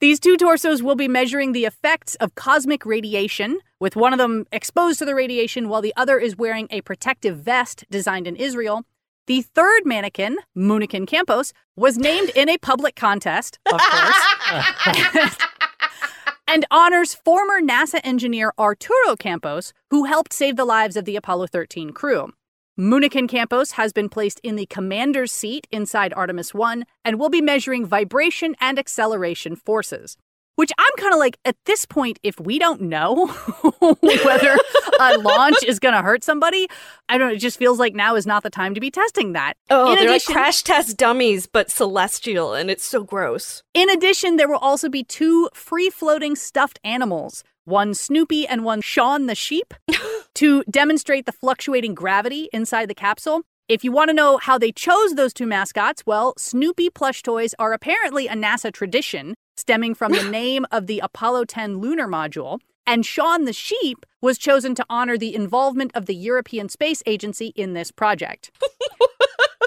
These 0.00 0.20
two 0.20 0.36
torsos 0.36 0.82
will 0.82 0.94
be 0.94 1.08
measuring 1.08 1.52
the 1.52 1.64
effects 1.64 2.16
of 2.16 2.34
cosmic 2.34 2.84
radiation, 2.84 3.60
with 3.80 3.96
one 3.96 4.12
of 4.12 4.18
them 4.18 4.44
exposed 4.52 4.98
to 4.98 5.06
the 5.06 5.14
radiation 5.14 5.70
while 5.70 5.80
the 5.80 5.94
other 5.96 6.18
is 6.18 6.36
wearing 6.36 6.68
a 6.70 6.82
protective 6.82 7.38
vest 7.38 7.86
designed 7.90 8.26
in 8.28 8.36
Israel. 8.36 8.84
The 9.26 9.40
third 9.40 9.86
mannequin, 9.86 10.36
Moonikin 10.56 11.06
Campos, 11.06 11.54
was 11.76 11.96
named 11.96 12.30
in 12.36 12.48
a 12.50 12.58
public 12.58 12.94
contest, 12.94 13.58
of 13.72 13.80
course, 13.80 14.22
and 16.48 16.64
honors 16.70 17.14
former 17.14 17.60
NASA 17.60 18.00
engineer 18.02 18.54
Arturo 18.58 19.14
Campos, 19.16 19.74
who 19.90 20.04
helped 20.04 20.32
save 20.32 20.56
the 20.56 20.64
lives 20.64 20.96
of 20.96 21.04
the 21.04 21.14
Apollo 21.14 21.48
13 21.48 21.90
crew. 21.90 22.32
Moonikin 22.78 23.28
Campos 23.28 23.72
has 23.72 23.92
been 23.92 24.08
placed 24.08 24.40
in 24.42 24.56
the 24.56 24.64
commander's 24.66 25.30
seat 25.30 25.66
inside 25.70 26.14
Artemis 26.14 26.54
1 26.54 26.84
and 27.04 27.20
will 27.20 27.28
be 27.28 27.42
measuring 27.42 27.84
vibration 27.84 28.56
and 28.60 28.78
acceleration 28.78 29.56
forces. 29.56 30.16
Which 30.58 30.72
I'm 30.76 30.92
kind 30.98 31.12
of 31.14 31.20
like, 31.20 31.38
at 31.44 31.54
this 31.66 31.84
point, 31.84 32.18
if 32.24 32.40
we 32.40 32.58
don't 32.58 32.80
know 32.80 33.28
whether 33.78 34.56
a 34.98 35.16
launch 35.18 35.62
is 35.62 35.78
going 35.78 35.94
to 35.94 36.02
hurt 36.02 36.24
somebody, 36.24 36.66
I 37.08 37.16
don't 37.16 37.28
know, 37.28 37.34
it 37.34 37.38
just 37.38 37.58
feels 37.60 37.78
like 37.78 37.94
now 37.94 38.16
is 38.16 38.26
not 38.26 38.42
the 38.42 38.50
time 38.50 38.74
to 38.74 38.80
be 38.80 38.90
testing 38.90 39.34
that. 39.34 39.54
Oh, 39.70 39.92
In 39.92 39.98
they're 39.98 40.08
addition- 40.08 40.34
like 40.34 40.42
crash 40.42 40.62
test 40.64 40.96
dummies, 40.96 41.46
but 41.46 41.70
celestial, 41.70 42.54
and 42.54 42.72
it's 42.72 42.82
so 42.84 43.04
gross. 43.04 43.62
In 43.72 43.88
addition, 43.88 44.34
there 44.34 44.48
will 44.48 44.56
also 44.58 44.88
be 44.88 45.04
two 45.04 45.48
free 45.54 45.90
floating 45.90 46.34
stuffed 46.34 46.80
animals, 46.82 47.44
one 47.64 47.94
Snoopy 47.94 48.44
and 48.44 48.64
one 48.64 48.80
Shaun 48.80 49.26
the 49.26 49.36
sheep, 49.36 49.74
to 50.34 50.64
demonstrate 50.68 51.26
the 51.26 51.32
fluctuating 51.32 51.94
gravity 51.94 52.48
inside 52.52 52.90
the 52.90 52.96
capsule. 52.96 53.42
If 53.68 53.84
you 53.84 53.92
want 53.92 54.08
to 54.08 54.14
know 54.14 54.38
how 54.38 54.56
they 54.56 54.72
chose 54.72 55.12
those 55.12 55.34
two 55.34 55.46
mascots, 55.46 56.02
well, 56.06 56.32
Snoopy 56.38 56.88
plush 56.88 57.22
toys 57.22 57.54
are 57.58 57.74
apparently 57.74 58.26
a 58.26 58.32
NASA 58.32 58.72
tradition 58.72 59.34
stemming 59.58 59.94
from 59.94 60.12
the 60.12 60.22
name 60.30 60.64
of 60.72 60.86
the 60.86 61.00
Apollo 61.00 61.44
10 61.44 61.76
lunar 61.78 62.08
module. 62.08 62.60
And 62.86 63.04
Shaun 63.04 63.44
the 63.44 63.52
sheep 63.52 64.06
was 64.22 64.38
chosen 64.38 64.74
to 64.76 64.86
honor 64.88 65.18
the 65.18 65.34
involvement 65.34 65.90
of 65.94 66.06
the 66.06 66.14
European 66.14 66.70
Space 66.70 67.02
Agency 67.04 67.48
in 67.48 67.74
this 67.74 67.90
project. 67.90 68.50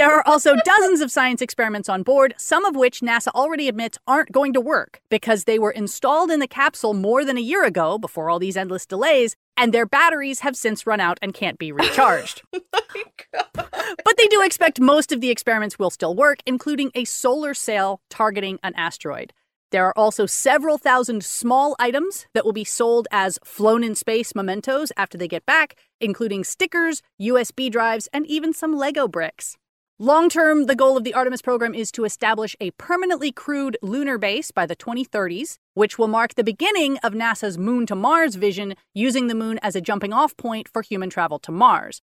There 0.00 0.16
are 0.16 0.26
also 0.26 0.56
dozens 0.64 1.02
of 1.02 1.10
science 1.10 1.42
experiments 1.42 1.86
on 1.86 2.04
board, 2.04 2.32
some 2.38 2.64
of 2.64 2.74
which 2.74 3.00
NASA 3.00 3.28
already 3.34 3.68
admits 3.68 3.98
aren't 4.06 4.32
going 4.32 4.54
to 4.54 4.60
work 4.60 5.02
because 5.10 5.44
they 5.44 5.58
were 5.58 5.72
installed 5.72 6.30
in 6.30 6.40
the 6.40 6.46
capsule 6.46 6.94
more 6.94 7.22
than 7.22 7.36
a 7.36 7.42
year 7.42 7.66
ago 7.66 7.98
before 7.98 8.30
all 8.30 8.38
these 8.38 8.56
endless 8.56 8.86
delays, 8.86 9.36
and 9.58 9.74
their 9.74 9.84
batteries 9.84 10.40
have 10.40 10.56
since 10.56 10.86
run 10.86 11.00
out 11.00 11.18
and 11.20 11.34
can't 11.34 11.58
be 11.58 11.70
oh 11.72 11.74
recharged. 11.74 12.40
but 12.50 14.16
they 14.16 14.26
do 14.28 14.40
expect 14.42 14.80
most 14.80 15.12
of 15.12 15.20
the 15.20 15.28
experiments 15.28 15.78
will 15.78 15.90
still 15.90 16.14
work, 16.14 16.38
including 16.46 16.90
a 16.94 17.04
solar 17.04 17.52
sail 17.52 18.00
targeting 18.08 18.58
an 18.62 18.72
asteroid. 18.76 19.34
There 19.70 19.84
are 19.84 19.98
also 19.98 20.24
several 20.24 20.78
thousand 20.78 21.24
small 21.24 21.76
items 21.78 22.26
that 22.32 22.46
will 22.46 22.54
be 22.54 22.64
sold 22.64 23.06
as 23.12 23.38
flown 23.44 23.84
in 23.84 23.94
space 23.94 24.34
mementos 24.34 24.92
after 24.96 25.18
they 25.18 25.28
get 25.28 25.44
back, 25.44 25.76
including 26.00 26.42
stickers, 26.42 27.02
USB 27.20 27.70
drives, 27.70 28.08
and 28.14 28.26
even 28.26 28.54
some 28.54 28.74
Lego 28.74 29.06
bricks. 29.06 29.58
Long 30.02 30.30
term, 30.30 30.64
the 30.64 30.74
goal 30.74 30.96
of 30.96 31.04
the 31.04 31.12
Artemis 31.12 31.42
program 31.42 31.74
is 31.74 31.92
to 31.92 32.06
establish 32.06 32.56
a 32.58 32.70
permanently 32.70 33.30
crewed 33.30 33.76
lunar 33.82 34.16
base 34.16 34.50
by 34.50 34.64
the 34.64 34.74
2030s, 34.74 35.58
which 35.74 35.98
will 35.98 36.08
mark 36.08 36.36
the 36.36 36.42
beginning 36.42 36.96
of 37.02 37.12
NASA's 37.12 37.58
Moon 37.58 37.84
to 37.84 37.94
Mars 37.94 38.36
vision, 38.36 38.76
using 38.94 39.26
the 39.26 39.34
moon 39.34 39.58
as 39.60 39.76
a 39.76 39.80
jumping 39.82 40.14
off 40.14 40.34
point 40.38 40.70
for 40.72 40.80
human 40.80 41.10
travel 41.10 41.38
to 41.40 41.52
Mars. 41.52 42.00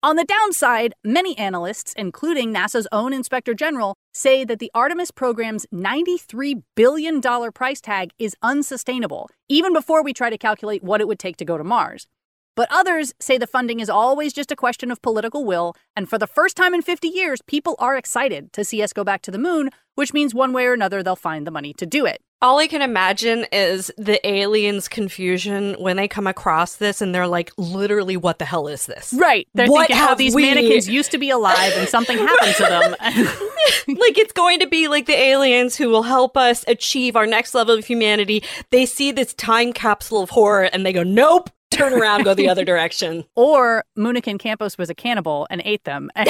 On 0.00 0.14
the 0.14 0.24
downside, 0.24 0.94
many 1.02 1.36
analysts, 1.38 1.92
including 1.94 2.54
NASA's 2.54 2.86
own 2.92 3.12
Inspector 3.12 3.52
General, 3.54 3.96
say 4.14 4.44
that 4.44 4.60
the 4.60 4.70
Artemis 4.72 5.10
program's 5.10 5.66
$93 5.74 6.62
billion 6.76 7.20
price 7.20 7.80
tag 7.80 8.12
is 8.20 8.36
unsustainable, 8.42 9.28
even 9.48 9.72
before 9.72 10.04
we 10.04 10.12
try 10.12 10.30
to 10.30 10.38
calculate 10.38 10.84
what 10.84 11.00
it 11.00 11.08
would 11.08 11.18
take 11.18 11.36
to 11.38 11.44
go 11.44 11.58
to 11.58 11.64
Mars. 11.64 12.06
But 12.60 12.68
others 12.70 13.14
say 13.18 13.38
the 13.38 13.46
funding 13.46 13.80
is 13.80 13.88
always 13.88 14.34
just 14.34 14.52
a 14.52 14.54
question 14.54 14.90
of 14.90 15.00
political 15.00 15.46
will, 15.46 15.74
and 15.96 16.06
for 16.06 16.18
the 16.18 16.26
first 16.26 16.58
time 16.58 16.74
in 16.74 16.82
50 16.82 17.08
years, 17.08 17.40
people 17.46 17.74
are 17.78 17.96
excited 17.96 18.52
to 18.52 18.64
see 18.66 18.82
us 18.82 18.92
go 18.92 19.02
back 19.02 19.22
to 19.22 19.30
the 19.30 19.38
moon, 19.38 19.70
which 19.94 20.12
means 20.12 20.34
one 20.34 20.52
way 20.52 20.66
or 20.66 20.74
another 20.74 21.02
they'll 21.02 21.16
find 21.16 21.46
the 21.46 21.50
money 21.50 21.72
to 21.72 21.86
do 21.86 22.04
it. 22.04 22.20
All 22.42 22.58
I 22.58 22.66
can 22.66 22.82
imagine 22.82 23.46
is 23.50 23.90
the 23.96 24.20
aliens' 24.28 24.88
confusion 24.88 25.74
when 25.78 25.96
they 25.96 26.06
come 26.06 26.26
across 26.26 26.76
this 26.76 27.00
and 27.00 27.14
they're 27.14 27.26
like, 27.26 27.50
literally, 27.56 28.18
what 28.18 28.38
the 28.38 28.44
hell 28.44 28.68
is 28.68 28.84
this? 28.84 29.14
Right. 29.14 29.48
They're 29.54 29.66
What 29.68 29.88
thinking 29.88 30.02
oh, 30.04 30.08
how 30.08 30.14
these 30.14 30.34
we- 30.34 30.42
mannequins 30.42 30.86
used 30.86 31.12
to 31.12 31.18
be 31.18 31.30
alive 31.30 31.72
and 31.76 31.88
something 31.88 32.18
happened 32.18 32.56
to 32.56 32.62
them. 32.64 32.90
like 33.88 34.18
it's 34.18 34.34
going 34.34 34.60
to 34.60 34.66
be 34.66 34.86
like 34.88 35.06
the 35.06 35.18
aliens 35.18 35.76
who 35.76 35.88
will 35.88 36.02
help 36.02 36.36
us 36.36 36.62
achieve 36.68 37.16
our 37.16 37.26
next 37.26 37.54
level 37.54 37.74
of 37.78 37.86
humanity. 37.86 38.42
They 38.68 38.84
see 38.84 39.12
this 39.12 39.32
time 39.32 39.72
capsule 39.72 40.20
of 40.22 40.28
horror 40.28 40.64
and 40.64 40.84
they 40.84 40.92
go, 40.92 41.02
nope, 41.02 41.48
turn 41.70 41.92
around, 41.94 42.24
go 42.24 42.34
the 42.34 42.48
other 42.48 42.64
direction. 42.72 43.24
or 43.36 43.84
Moonikin 43.98 44.38
Campos 44.38 44.76
was 44.78 44.90
a 44.90 44.94
cannibal 44.94 45.46
and 45.50 45.62
ate 45.64 45.84
them. 45.84 46.10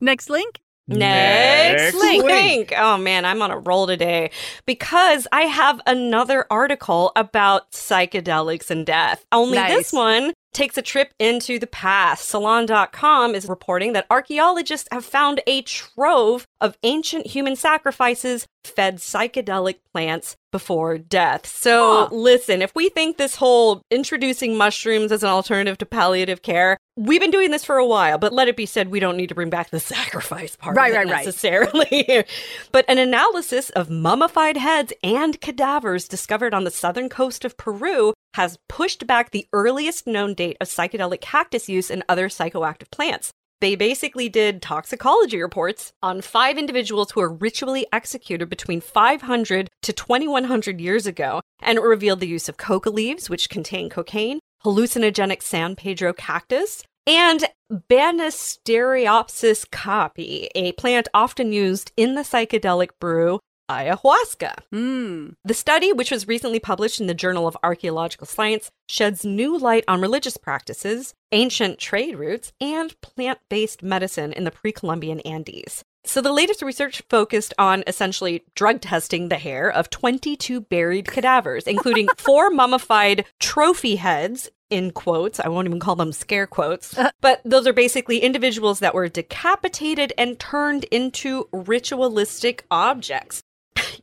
Next 0.00 0.28
link. 0.30 0.60
Next, 0.88 1.94
Next 1.94 1.94
link. 1.94 2.24
link. 2.24 2.72
Oh 2.76 2.98
man, 2.98 3.24
I'm 3.24 3.40
on 3.40 3.52
a 3.52 3.58
roll 3.58 3.86
today 3.86 4.32
because 4.66 5.28
I 5.30 5.42
have 5.42 5.80
another 5.86 6.44
article 6.50 7.12
about 7.14 7.70
psychedelics 7.70 8.68
and 8.68 8.84
death. 8.84 9.24
Only 9.30 9.58
Nice. 9.58 9.70
this 9.70 9.92
one 9.92 10.32
takes 10.52 10.76
a 10.76 10.82
trip 10.82 11.14
into 11.20 11.60
the 11.60 11.68
past. 11.68 12.28
Salon.com 12.28 13.34
is 13.36 13.46
reporting 13.48 13.92
that 13.92 14.06
archaeologists 14.10 14.88
have 14.90 15.04
found 15.04 15.40
a 15.46 15.62
trove 15.62 16.46
of 16.60 16.76
ancient 16.82 17.28
human 17.28 17.54
sacrifices 17.54 18.46
fed 18.64 18.96
psychedelic 18.98 19.76
plants 19.92 20.36
before 20.50 20.98
death. 20.98 21.46
So, 21.46 22.08
Huh. 22.08 22.14
listen, 22.14 22.60
if 22.62 22.74
we 22.74 22.88
think 22.88 23.16
this 23.16 23.36
whole 23.36 23.82
introducing 23.90 24.56
mushrooms 24.56 25.10
as 25.12 25.22
an 25.22 25.30
alternative 25.30 25.78
to 25.78 25.86
palliative 25.86 26.42
care, 26.42 26.76
we've 26.96 27.20
been 27.20 27.30
doing 27.30 27.50
this 27.50 27.64
for 27.64 27.76
a 27.78 27.86
while, 27.86 28.18
but 28.18 28.32
let 28.34 28.48
it 28.48 28.56
be 28.56 28.66
said 28.66 28.88
we 28.88 29.00
don't 29.00 29.16
need 29.16 29.28
to 29.30 29.34
bring 29.34 29.50
back 29.50 29.70
the 29.70 29.80
sacrifice 29.94 30.56
part 30.56 30.76
Right, 30.76 30.92
right, 30.92 31.06
right. 31.06 31.24
necessarily. 31.24 32.24
but 32.72 32.84
an 32.88 32.98
analysis 32.98 33.70
of 33.70 33.88
mummified 33.90 34.56
heads 34.58 34.92
and 35.02 35.40
cadavers 35.40 36.06
discovered 36.06 36.52
on 36.54 36.64
the 36.64 36.70
southern 36.70 37.08
coast 37.08 37.44
of 37.44 37.56
Peru 37.56 38.12
has 38.34 38.58
pushed 38.68 39.06
back 39.06 39.30
the 39.30 39.46
earliest 39.52 40.06
known 40.06 40.34
date 40.34 40.56
of 40.60 40.68
psychedelic 40.68 41.20
cactus 41.20 41.68
use 41.68 41.90
and 41.90 42.02
other 42.08 42.28
psychoactive 42.28 42.90
plants. 42.90 43.30
They 43.62 43.76
basically 43.76 44.28
did 44.28 44.60
toxicology 44.60 45.40
reports 45.40 45.92
on 46.02 46.20
five 46.20 46.58
individuals 46.58 47.12
who 47.12 47.20
were 47.20 47.32
ritually 47.32 47.86
executed 47.92 48.48
between 48.48 48.80
500 48.80 49.70
to 49.82 49.92
2100 49.92 50.80
years 50.80 51.06
ago, 51.06 51.40
and 51.60 51.78
it 51.78 51.82
revealed 51.82 52.18
the 52.18 52.26
use 52.26 52.48
of 52.48 52.56
coca 52.56 52.90
leaves, 52.90 53.30
which 53.30 53.48
contain 53.48 53.88
cocaine, 53.88 54.40
hallucinogenic 54.64 55.44
San 55.44 55.76
Pedro 55.76 56.12
cactus, 56.12 56.82
and 57.06 57.44
Banisteriopsis 57.70 59.68
caapi, 59.68 60.48
a 60.56 60.72
plant 60.72 61.06
often 61.14 61.52
used 61.52 61.92
in 61.96 62.16
the 62.16 62.22
psychedelic 62.22 62.88
brew 62.98 63.38
ayahuasca. 63.72 64.54
Hmm. 64.70 65.30
The 65.44 65.54
study, 65.54 65.92
which 65.92 66.10
was 66.10 66.28
recently 66.28 66.58
published 66.58 67.00
in 67.00 67.06
the 67.06 67.14
Journal 67.14 67.46
of 67.46 67.56
Archaeological 67.62 68.26
Science, 68.26 68.70
sheds 68.88 69.24
new 69.24 69.58
light 69.58 69.84
on 69.88 70.00
religious 70.00 70.36
practices, 70.36 71.14
ancient 71.32 71.78
trade 71.78 72.16
routes, 72.16 72.52
and 72.60 72.98
plant 73.00 73.38
based 73.48 73.82
medicine 73.82 74.32
in 74.32 74.44
the 74.44 74.50
pre 74.50 74.72
Columbian 74.72 75.20
Andes. 75.20 75.84
So, 76.04 76.20
the 76.20 76.32
latest 76.32 76.62
research 76.62 77.02
focused 77.08 77.54
on 77.58 77.84
essentially 77.86 78.42
drug 78.56 78.80
testing 78.80 79.28
the 79.28 79.38
hair 79.38 79.70
of 79.70 79.88
22 79.88 80.60
buried 80.60 81.06
cadavers, 81.06 81.68
including 81.68 82.08
four 82.16 82.50
mummified 82.50 83.24
trophy 83.38 83.96
heads, 83.96 84.50
in 84.72 84.90
quotes. 84.90 85.38
I 85.38 85.48
won't 85.48 85.68
even 85.68 85.78
call 85.78 85.96
them 85.96 86.12
scare 86.12 86.46
quotes. 86.46 86.98
But 87.20 87.42
those 87.44 87.66
are 87.66 87.74
basically 87.74 88.18
individuals 88.18 88.80
that 88.80 88.94
were 88.94 89.08
decapitated 89.08 90.12
and 90.16 90.40
turned 90.40 90.84
into 90.84 91.48
ritualistic 91.52 92.64
objects. 92.70 93.42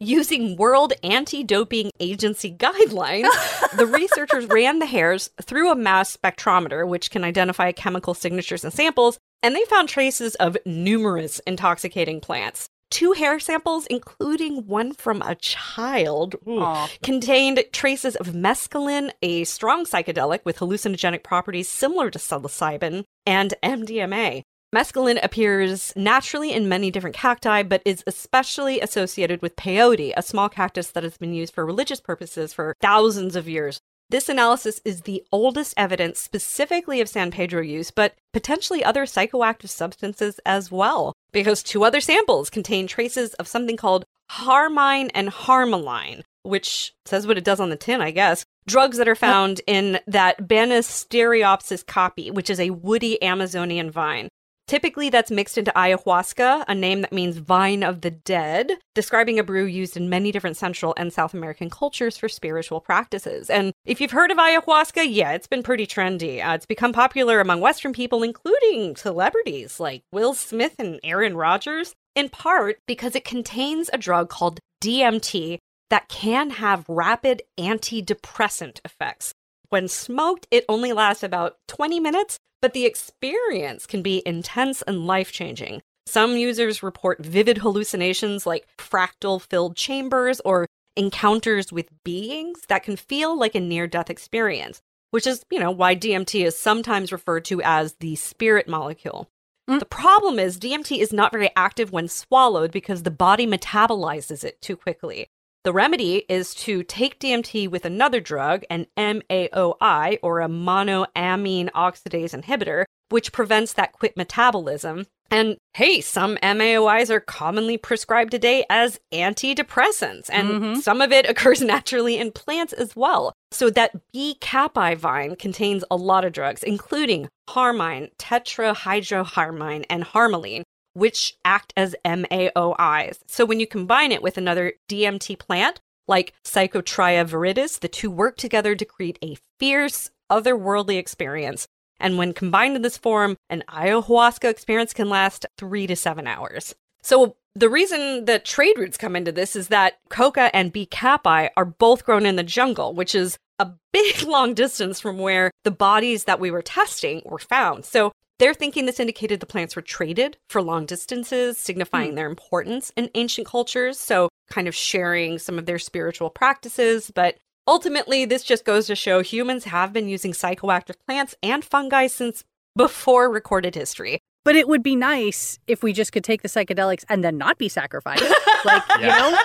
Using 0.02 0.56
World 0.56 0.94
Anti 1.04 1.44
Doping 1.44 1.92
Agency 2.00 2.54
guidelines, 2.58 3.28
the 3.76 3.86
researchers 3.86 4.46
ran 4.46 4.80
the 4.80 4.86
hairs 4.86 5.30
through 5.42 5.70
a 5.70 5.76
mass 5.76 6.16
spectrometer, 6.16 6.88
which 6.88 7.12
can 7.12 7.26
identify 7.26 7.74
chemical 7.74 8.14
signatures 8.14 8.64
and 8.64 8.72
samples, 8.72 9.20
and 9.44 9.54
they 9.54 9.66
found 9.66 9.90
traces 9.90 10.36
of 10.36 10.58
numerous 10.66 11.40
intoxicating 11.40 12.22
plants. 12.22 12.70
Two 12.90 13.12
hair 13.12 13.42
samples, 13.42 13.86
including 13.88 14.66
one 14.68 14.94
from 14.94 15.22
a 15.22 15.36
child, 15.36 16.36
ooh, 16.48 16.62
Aw. 16.62 16.88
contained 17.04 17.62
traces 17.74 18.16
of 18.16 18.28
mescaline, 18.28 19.12
a 19.22 19.44
strong 19.44 19.86
psychedelic 19.86 20.46
with 20.46 20.60
hallucinogenic 20.60 21.24
properties 21.24 21.68
similar 21.68 22.10
to 22.10 22.18
psilocybin, 22.18 23.04
and 23.26 23.54
MDMA. 23.62 24.44
Mescaline 24.74 25.20
appears 25.24 25.92
naturally 25.96 26.54
in 26.54 26.70
many 26.70 26.92
different 26.92 27.16
cacti, 27.16 27.64
but 27.64 27.82
is 27.86 28.04
especially 28.06 28.80
associated 28.80 29.42
with 29.42 29.56
peyote, 29.56 30.14
a 30.16 30.22
small 30.22 30.48
cactus 30.48 30.92
that 30.92 31.04
has 31.04 31.18
been 31.18 31.34
used 31.34 31.54
for 31.54 31.66
religious 31.66 32.00
purposes 32.00 32.54
for 32.54 32.76
thousands 32.80 33.36
of 33.36 33.50
years. 33.50 33.80
This 34.12 34.30
analysis 34.30 34.80
is 34.86 35.02
the 35.02 35.24
oldest 35.32 35.74
evidence 35.76 36.20
specifically 36.20 37.02
of 37.02 37.10
San 37.10 37.32
Pedro 37.32 37.62
use, 37.62 37.90
but 37.90 38.16
potentially 38.32 38.84
other 38.84 39.06
psychoactive 39.06 39.70
substances 39.70 40.40
as 40.46 40.72
well, 40.72 41.14
because 41.32 41.64
two 41.64 41.84
other 41.84 42.02
samples 42.02 42.50
contain 42.52 42.86
traces 42.86 43.34
of 43.36 43.48
something 43.48 43.78
called 43.78 44.06
harmine 44.30 45.10
and 45.12 45.30
harmaline, 45.30 46.24
which 46.44 46.94
says 47.06 47.26
what 47.26 47.38
it 47.38 47.44
does 47.44 47.60
on 47.60 47.72
the 47.72 47.76
tin, 47.76 48.02
I 48.02 48.12
guess. 48.12 48.46
Drugs 48.68 48.98
that 48.98 49.08
are 49.08 49.16
found 49.16 49.62
in 49.66 50.00
that 50.06 50.48
Banisteriopsis 50.48 51.84
caapi, 51.86 52.32
which 52.32 52.52
is 52.52 52.60
a 52.60 52.70
woody 52.70 53.22
Amazonian 53.24 53.90
vine. 53.90 54.30
Typically, 54.70 55.10
that's 55.10 55.32
mixed 55.32 55.58
into 55.58 55.72
ayahuasca, 55.72 56.64
a 56.68 56.76
name 56.76 57.02
that 57.02 57.12
means 57.12 57.38
vine 57.38 57.82
of 57.82 58.02
the 58.02 58.12
dead, 58.12 58.72
describing 58.94 59.40
a 59.40 59.44
brew 59.44 59.66
used 59.66 59.98
in 59.98 60.12
many 60.12 60.32
different 60.32 60.58
Central 60.58 60.94
and 60.96 61.12
South 61.12 61.34
American 61.34 61.72
cultures 61.72 62.20
for 62.20 62.30
spiritual 62.30 62.80
practices. 62.80 63.50
And 63.50 63.74
if 63.84 64.00
you've 64.00 64.12
heard 64.12 64.30
of 64.30 64.38
ayahuasca, 64.38 65.08
yeah, 65.10 65.32
it's 65.32 65.48
been 65.48 65.64
pretty 65.64 65.88
trendy. 65.88 66.48
Uh, 66.48 66.54
it's 66.54 66.68
become 66.68 66.94
popular 66.94 67.40
among 67.40 67.62
Western 67.62 67.94
people, 67.94 68.22
including 68.22 68.96
celebrities 68.96 69.80
like 69.80 70.04
Will 70.12 70.36
Smith 70.36 70.76
and 70.78 71.00
Aaron 71.04 71.36
Rodgers, 71.36 71.96
in 72.14 72.30
part 72.30 72.78
because 72.86 73.16
it 73.16 73.26
contains 73.26 73.90
a 73.92 73.98
drug 73.98 74.30
called 74.30 74.60
DMT 74.84 75.58
that 75.90 76.10
can 76.10 76.52
have 76.52 76.86
rapid 76.88 77.42
antidepressant 77.58 78.82
effects. 78.86 79.34
When 79.70 79.88
smoked, 79.88 80.48
it 80.52 80.66
only 80.70 80.94
lasts 80.94 81.24
about 81.24 81.58
20 81.68 82.00
minutes, 82.00 82.38
but 82.62 82.74
the 82.74 82.86
experience 82.86 83.86
can 83.86 84.02
be 84.02 84.24
intense 84.26 84.82
and 84.84 85.08
life 85.08 85.32
changing. 85.32 85.82
Some 86.06 86.38
users 86.38 86.82
report 86.82 87.24
vivid 87.24 87.60
hallucinations 87.60 88.48
like 88.48 88.68
fractal 88.78 89.42
filled 89.42 89.76
chambers 89.76 90.40
or 90.44 90.68
encounters 90.96 91.72
with 91.72 91.90
beings 92.04 92.62
that 92.68 92.84
can 92.84 92.96
feel 92.96 93.38
like 93.38 93.56
a 93.56 93.60
near 93.60 93.88
death 93.88 94.10
experience, 94.10 94.82
which 95.12 95.28
is, 95.28 95.44
you 95.52 95.60
know, 95.60 95.72
why 95.72 95.96
DMT 95.96 96.46
is 96.46 96.58
sometimes 96.58 97.12
referred 97.12 97.46
to 97.46 97.62
as 97.62 97.94
the 98.00 98.16
spirit 98.16 98.68
molecule. 98.68 99.30
Mm. 99.70 99.80
The 99.80 99.86
problem 99.86 100.40
is 100.40 100.58
DMT 100.58 100.98
is 100.98 101.14
not 101.14 101.32
very 101.32 101.52
active 101.56 101.92
when 101.92 102.08
swallowed 102.08 102.72
because 102.72 103.04
the 103.04 103.12
body 103.12 103.46
metabolizes 103.46 104.44
it 104.44 104.62
too 104.62 104.76
quickly. 104.76 105.28
The 105.66 105.74
remedy 105.74 106.24
is 106.30 106.56
to 106.56 106.84
take 106.84 107.20
DMT 107.20 107.70
with 107.70 107.84
another 107.84 108.22
drug, 108.22 108.64
an 108.70 108.88
MAOI 108.98 110.18
or 110.24 110.40
a 110.40 110.48
monoamine 110.48 111.70
oxidase 111.72 112.34
inhibitor, 112.34 112.86
which 113.10 113.34
prevents 113.34 113.74
that 113.74 113.92
quick 113.92 114.16
metabolism. 114.16 115.06
And 115.32 115.58
hey, 115.74 116.00
some 116.00 116.38
MAOIs 116.38 117.10
are 117.10 117.20
commonly 117.20 117.78
prescribed 117.78 118.32
today 118.32 118.66
as 118.70 119.00
antidepressants, 119.14 120.30
and 120.32 120.50
mm-hmm. 120.50 120.80
some 120.80 121.02
of 121.02 121.12
it 121.12 121.26
occurs 121.30 121.62
naturally 121.62 122.18
in 122.18 122.32
plants 122.32 122.72
as 122.72 122.96
well. 122.96 123.34
So 123.52 123.70
that 123.72 123.92
B 124.14 124.38
caapi 124.40 124.98
vine 124.98 125.36
contains 125.36 125.84
a 125.92 125.98
lot 125.98 126.24
of 126.24 126.32
drugs, 126.32 126.64
including 126.64 127.28
harmine, 127.50 128.10
tetrahydroharmine, 128.18 129.86
and 129.90 130.06
harmaline, 130.06 130.64
which 130.94 131.38
act 131.46 131.74
as 131.76 131.96
MAOIs. 132.06 133.20
So 133.28 133.46
when 133.46 133.60
you 133.60 133.68
combine 133.68 134.12
it 134.12 134.22
with 134.22 134.38
another 134.38 134.74
DMT 134.90 135.38
plant, 135.40 135.80
like 136.08 136.34
Psychotria 136.44 137.28
viridis, 137.28 137.80
the 137.80 137.88
two 137.88 138.10
work 138.10 138.38
together 138.38 138.76
to 138.76 138.86
create 138.86 139.20
a 139.24 139.38
fierce, 139.60 140.10
otherworldly 140.30 140.98
experience. 140.98 141.68
And 142.00 142.18
when 142.18 142.34
combined 142.34 142.76
in 142.76 142.82
this 142.82 142.98
form, 142.98 143.38
an 143.50 143.64
ayahuasca 143.70 144.50
experience 144.50 144.94
can 144.94 145.10
last 145.10 145.46
three 145.58 145.86
to 145.88 145.96
seven 145.96 146.28
hours. 146.28 146.74
So 147.02 147.36
the 147.56 147.70
reason 147.70 148.26
that 148.26 148.46
trade 148.46 148.78
routes 148.78 148.98
come 148.98 149.16
into 149.16 149.32
this 149.32 149.56
is 149.56 149.68
that 149.68 150.00
coca 150.10 150.54
and 150.56 150.72
B. 150.72 150.88
caapi 150.90 151.50
are 151.58 151.66
both 151.66 152.06
grown 152.06 152.26
in 152.26 152.36
the 152.36 152.44
jungle, 152.44 152.94
which 152.94 153.14
is 153.14 153.38
a 153.58 153.70
big 153.94 154.24
long 154.24 154.54
distance 154.54 155.00
from 155.00 155.18
where 155.18 155.52
the 155.64 155.72
bodies 155.72 156.24
that 156.26 156.40
we 156.40 156.52
were 156.52 156.62
testing 156.62 157.22
were 157.26 157.40
found. 157.40 157.86
So 157.86 158.12
they're 158.40 158.54
thinking 158.54 158.86
this 158.86 159.00
indicated 159.00 159.40
the 159.40 159.46
plants 159.46 159.76
were 159.76 159.82
traded 159.82 160.38
for 160.50 160.62
long 160.62 160.86
distances, 160.86 161.58
signifying 161.58 162.14
mm. 162.14 162.16
their 162.16 162.28
importance 162.28 162.92
in 162.96 163.10
ancient 163.16 163.46
cultures. 163.46 164.00
So, 164.00 164.30
kind 164.50 164.68
of 164.68 164.74
sharing 164.74 165.38
some 165.38 165.60
of 165.60 165.66
their 165.66 165.78
spiritual 165.78 166.30
practices. 166.30 167.12
But 167.14 167.36
ultimately, 167.68 168.26
this 168.26 168.44
just 168.44 168.66
goes 168.66 168.88
to 168.88 168.96
show 168.96 169.22
humans 169.22 169.66
have 169.66 169.94
been 169.94 170.08
using 170.08 170.32
psychoactive 170.32 170.96
plants 171.06 171.36
and 171.44 171.64
fungi 171.64 172.08
since 172.08 172.44
before 172.76 173.30
recorded 173.30 173.76
history. 173.76 174.20
But 174.46 174.56
it 174.56 174.68
would 174.68 174.82
be 174.82 174.96
nice 174.96 175.60
if 175.68 175.84
we 175.84 175.92
just 175.92 176.14
could 176.14 176.24
take 176.24 176.42
the 176.42 176.48
psychedelics 176.48 177.04
and 177.10 177.24
then 177.24 177.38
not 177.38 177.58
be 177.58 177.68
sacrificed. 177.68 178.24
like, 178.64 178.84
you 179.00 179.08
know? 179.08 179.38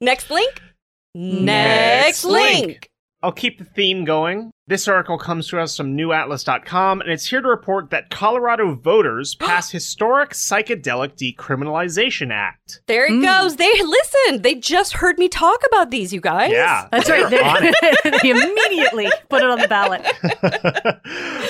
Next 0.00 0.28
link. 0.28 0.60
Next, 1.14 1.44
Next 1.44 2.24
link. 2.24 2.66
link. 2.66 2.90
I'll 3.22 3.32
keep 3.32 3.58
the 3.58 3.64
theme 3.64 4.04
going. 4.04 4.50
This 4.68 4.86
article 4.86 5.16
comes 5.16 5.48
to 5.48 5.58
us 5.58 5.78
from 5.78 5.96
newatlas.com, 5.96 7.00
and 7.00 7.10
it's 7.10 7.24
here 7.24 7.40
to 7.40 7.48
report 7.48 7.88
that 7.88 8.10
Colorado 8.10 8.74
voters 8.74 9.34
passed 9.40 9.72
historic 9.72 10.32
psychedelic 10.32 11.16
decriminalization 11.16 12.30
act. 12.30 12.82
There 12.86 13.06
it 13.06 13.12
mm. 13.12 13.22
goes. 13.22 13.56
They 13.56 13.72
listened. 13.82 14.42
They 14.42 14.56
just 14.56 14.92
heard 14.92 15.18
me 15.18 15.26
talk 15.30 15.62
about 15.68 15.90
these, 15.90 16.12
you 16.12 16.20
guys. 16.20 16.52
Yeah, 16.52 16.86
that's 16.92 17.08
right. 17.08 17.30
they 18.22 18.28
immediately 18.28 19.10
put 19.30 19.42
it 19.42 19.48
on 19.48 19.58
the 19.58 19.68
ballot. 19.68 20.06